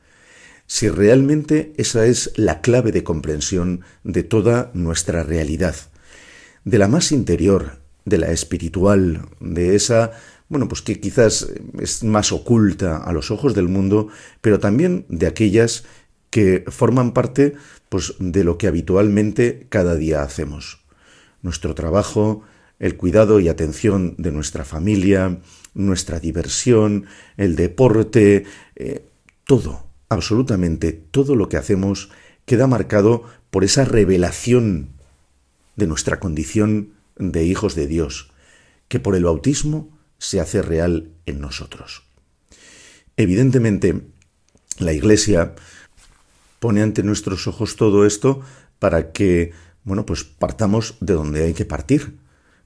Si 0.68 0.88
realmente 0.88 1.73
esa 1.77 2.07
es 2.07 2.31
la 2.37 2.61
clave 2.61 2.92
de 2.92 3.03
comprensión 3.03 3.81
de 4.05 4.23
toda 4.23 4.70
nuestra 4.75 5.25
realidad, 5.25 5.75
de 6.64 6.79
la 6.79 6.87
más 6.87 7.11
interior, 7.11 7.83
de 8.05 8.19
la 8.19 8.31
espiritual, 8.31 9.27
de 9.40 9.75
esa, 9.75 10.12
bueno, 10.49 10.69
pues 10.69 10.83
que 10.83 11.01
quizás 11.01 11.49
es 11.79 12.05
más 12.05 12.33
oculta 12.33 12.99
a 12.99 13.12
los 13.12 13.31
ojos 13.31 13.55
del 13.55 13.69
mundo, 13.69 14.09
pero 14.40 14.59
también 14.59 15.07
de 15.09 15.27
aquellas 15.27 15.85
que 16.31 16.64
forman 16.69 17.12
parte 17.12 17.55
pues, 17.88 18.14
de 18.19 18.45
lo 18.45 18.59
que 18.59 18.67
habitualmente 18.67 19.67
cada 19.69 19.95
día 19.95 20.23
hacemos. 20.23 20.85
Nuestro 21.43 21.75
trabajo, 21.75 22.43
el 22.79 22.97
cuidado 22.97 23.40
y 23.40 23.49
atención 23.49 24.14
de 24.19 24.33
nuestra 24.33 24.64
familia, 24.64 25.40
nuestra 25.75 26.21
diversión, 26.21 27.07
el 27.37 27.57
deporte, 27.57 28.45
eh, 28.77 29.07
todo, 29.45 29.87
absolutamente 30.09 30.93
todo 30.93 31.37
lo 31.37 31.49
que 31.49 31.57
hacemos 31.57 32.11
queda 32.47 32.67
marcado 32.67 33.25
por 33.51 33.64
esa 33.64 33.85
revelación 33.85 34.90
de 35.77 35.87
nuestra 35.87 36.21
condición 36.21 36.93
de 37.16 37.44
hijos 37.44 37.74
de 37.74 37.87
Dios, 37.87 38.31
que 38.88 39.00
por 39.00 39.14
el 39.14 39.24
bautismo 39.24 39.96
se 40.18 40.40
hace 40.40 40.62
real 40.62 41.11
en 41.27 41.40
nosotros. 41.40 42.05
Evidentemente, 43.16 44.03
la 44.79 44.92
Iglesia 44.92 45.55
pone 46.59 46.83
ante 46.83 47.03
nuestros 47.03 47.46
ojos 47.46 47.77
todo 47.77 48.07
esto 48.07 48.40
para 48.79 49.12
que 49.12 49.53
bueno, 49.85 50.07
pues 50.07 50.24
partamos 50.24 50.96
de 51.00 51.12
donde 51.12 51.44
hay 51.44 51.55
que 51.55 51.66
partir, 51.66 52.18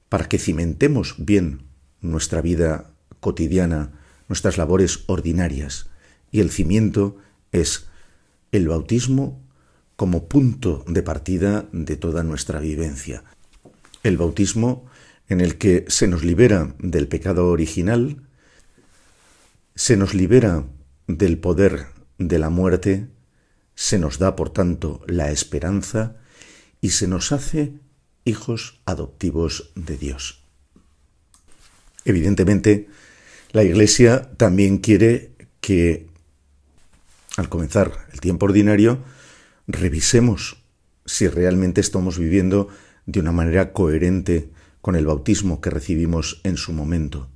para 0.08 0.28
que 0.28 0.38
cimentemos 0.38 1.16
bien 1.18 1.64
nuestra 2.00 2.40
vida 2.40 2.92
cotidiana, 3.20 3.92
nuestras 4.28 4.56
labores 4.56 5.04
ordinarias. 5.06 5.90
Y 6.30 6.40
el 6.40 6.50
cimiento 6.50 7.16
es 7.50 7.87
el 8.52 8.68
bautismo 8.68 9.42
como 9.96 10.28
punto 10.28 10.84
de 10.87 11.02
partida 11.02 11.66
de 11.72 11.96
toda 11.96 12.22
nuestra 12.22 12.61
vivencia. 12.61 13.24
El 14.02 14.16
bautismo 14.16 14.87
en 15.28 15.40
el 15.40 15.58
que 15.58 15.84
se 15.88 16.06
nos 16.06 16.24
libera 16.24 16.74
del 16.78 17.08
pecado 17.08 17.48
original, 17.48 18.22
se 19.74 19.96
nos 19.96 20.14
libera 20.14 20.66
del 21.06 21.38
poder 21.38 21.87
de 22.18 22.38
la 22.38 22.50
muerte, 22.50 23.08
se 23.74 23.98
nos 23.98 24.18
da, 24.18 24.34
por 24.34 24.50
tanto, 24.50 25.02
la 25.06 25.30
esperanza 25.30 26.16
y 26.80 26.90
se 26.90 27.06
nos 27.06 27.32
hace 27.32 27.74
hijos 28.24 28.80
adoptivos 28.87 29.70
de 29.74 29.96
Dios. 29.96 30.42
Evidentemente, 32.04 32.88
la 33.52 33.64
Iglesia 33.64 34.30
también 34.37 34.78
quiere 34.78 35.32
que, 35.61 36.08
al 37.37 37.48
comenzar 37.48 38.06
el 38.12 38.20
tiempo 38.20 38.46
ordinario, 38.46 38.98
revisemos 39.66 40.62
si 41.04 41.28
realmente 41.28 41.80
estamos 41.80 42.18
viviendo 42.18 42.68
de 43.08 43.20
una 43.20 43.32
manera 43.32 43.72
coherente 43.72 44.50
con 44.82 44.94
el 44.94 45.06
bautismo 45.06 45.62
que 45.62 45.70
recibimos 45.70 46.42
en 46.44 46.58
su 46.58 46.74
momento. 46.74 47.30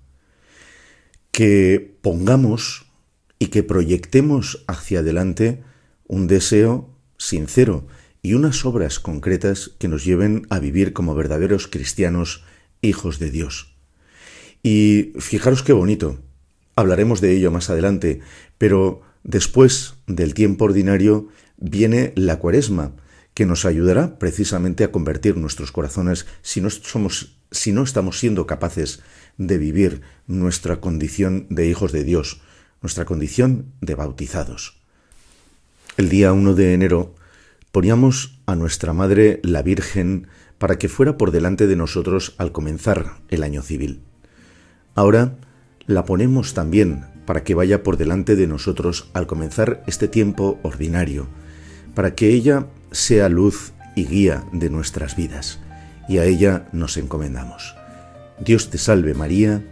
Que 1.31 1.97
pongamos 2.03 2.85
y 3.39 3.47
que 3.47 3.63
proyectemos 3.63 4.65
hacia 4.69 4.99
adelante 4.99 5.63
un 6.07 6.27
deseo 6.27 6.91
sincero 7.17 7.87
y 8.21 8.35
unas 8.35 8.67
obras 8.67 9.01
concretas 9.01 9.71
que 9.79 9.89
nos 9.89 10.05
lleven 10.05 10.47
a 10.51 10.59
vivir 10.59 10.93
como 10.93 11.15
verdaderos 11.15 11.69
cristianos, 11.69 12.45
hijos 12.83 13.19
de 13.19 13.31
Dios. 13.31 13.75
Y 14.63 15.15
fijaros 15.19 15.63
qué 15.63 15.73
bonito. 15.73 16.19
Hablaremos 16.77 17.23
de 17.23 17.35
ello 17.35 17.51
más 17.51 17.71
adelante, 17.71 18.21
pero 18.59 19.01
después 19.25 19.95
del 20.07 20.35
tiempo 20.35 20.67
ordinario 20.67 21.29
viene 21.57 22.13
la 22.15 22.39
cuaresma, 22.39 22.93
que 23.35 23.47
nos 23.47 23.65
ayudará 23.65 24.19
precisamente 24.19 24.85
a 24.85 24.93
convertir 24.93 25.37
nuestros 25.37 25.73
corazones 25.73 26.27
si 26.43 26.61
no 26.61 26.71
somos 26.71 27.37
si 27.51 27.73
no 27.73 27.83
estamos 27.83 28.19
siendo 28.19 28.47
capaces 28.47 29.01
de 29.37 29.59
vivir 29.59 30.01
nuestra 30.27 30.81
condición 30.81 31.47
de 31.51 31.67
hijos 31.67 31.93
de 31.93 32.03
Dios, 32.03 32.41
nuestra 32.81 33.05
condición 33.05 33.67
de 33.83 33.95
bautizados. 33.95 34.79
El 35.99 36.09
día 36.09 36.33
1 36.33 36.55
de 36.55 36.73
enero 36.73 37.15
Poníamos 37.73 38.39
a 38.45 38.55
nuestra 38.55 38.93
Madre 38.93 39.41
la 39.43 39.63
Virgen 39.63 40.27
para 40.59 40.77
que 40.77 40.91
fuera 40.91 41.17
por 41.17 41.31
delante 41.31 41.67
de 41.67 41.75
nosotros 41.75 42.35
al 42.37 42.53
comenzar 42.53 43.15
el 43.31 43.43
año 43.43 43.63
civil. 43.63 44.03
Ahora 44.95 45.39
la 45.87 46.05
ponemos 46.05 46.53
también 46.53 47.07
para 47.25 47.45
que 47.45 47.55
vaya 47.55 47.83
por 47.83 47.97
delante 47.97 48.37
de 48.37 48.47
nosotros 48.47 49.09
al 49.15 49.27
comenzar 49.27 49.83
este 49.87 50.07
tiempo 50.07 50.61
ordinario, 50.63 51.29
para 51.95 52.15
que 52.15 52.29
ella 52.29 52.67
sea 52.93 53.29
luz 53.29 53.73
y 53.95 54.07
guía 54.07 54.45
de 54.53 54.71
nuestras 54.71 55.17
vidas, 55.17 55.59
y 56.09 56.19
a 56.19 56.25
ella 56.25 56.67
nos 56.73 56.97
encomendamos. 56.97 57.75
Dios 58.39 58.71
te 58.71 58.79
salve 58.79 59.15
María, 59.15 59.63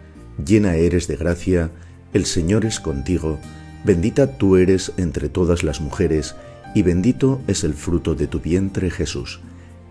llena 0.43 0.75
eres 0.75 1.07
de 1.07 1.15
gracia, 1.15 1.71
el 2.13 2.25
Señor 2.25 2.65
es 2.65 2.79
contigo, 2.79 3.39
bendita 3.83 4.37
tú 4.37 4.57
eres 4.57 4.91
entre 4.97 5.29
todas 5.29 5.63
las 5.63 5.81
mujeres, 5.81 6.35
y 6.73 6.83
bendito 6.83 7.41
es 7.47 7.63
el 7.63 7.73
fruto 7.73 8.15
de 8.15 8.27
tu 8.27 8.39
vientre 8.39 8.89
Jesús. 8.89 9.41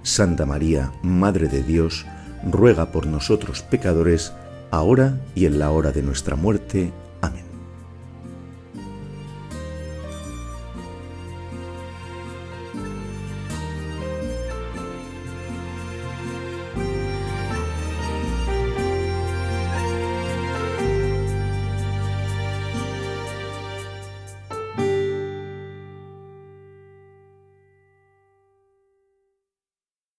Santa 0.02 0.46
María, 0.46 0.92
Madre 1.02 1.48
de 1.48 1.62
Dios, 1.62 2.06
ruega 2.50 2.90
por 2.90 3.06
nosotros 3.06 3.62
pecadores, 3.62 4.32
ahora 4.70 5.20
y 5.34 5.46
en 5.46 5.58
la 5.58 5.70
hora 5.70 5.92
de 5.92 6.02
nuestra 6.02 6.36
muerte. 6.36 6.92